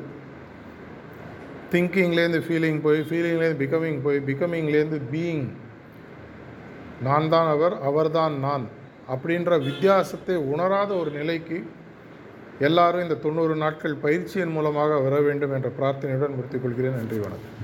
திங்கிங்லேருந்து 1.71 2.41
ஃபீலிங் 2.47 2.77
போய் 2.85 2.99
ஃபீலிங்லேருந்து 3.07 3.61
பிகமிங் 3.63 3.97
போய் 4.05 4.19
பிகமிங்லேருந்து 4.29 4.99
பீயிங் 5.13 5.47
நான் 7.07 7.31
தான் 7.33 7.49
அவர் 7.55 7.77
அவர்தான் 7.91 8.37
நான் 8.45 8.67
அப்படின்ற 9.15 9.59
வித்தியாசத்தை 9.69 10.37
உணராத 10.53 10.93
ஒரு 11.01 11.13
நிலைக்கு 11.19 11.59
எல்லாரும் 12.69 13.05
இந்த 13.07 13.19
தொண்ணூறு 13.25 13.55
நாட்கள் 13.63 14.01
பயிற்சியின் 14.05 14.55
மூலமாக 14.57 15.01
வர 15.07 15.15
வேண்டும் 15.29 15.55
என்ற 15.59 15.71
பிரார்த்தனையுடன் 15.79 16.37
முடித்துக் 16.37 16.65
கொள்கிறேன். 16.65 16.97
நன்றி 17.01 17.19
வணக்கம். 17.25 17.57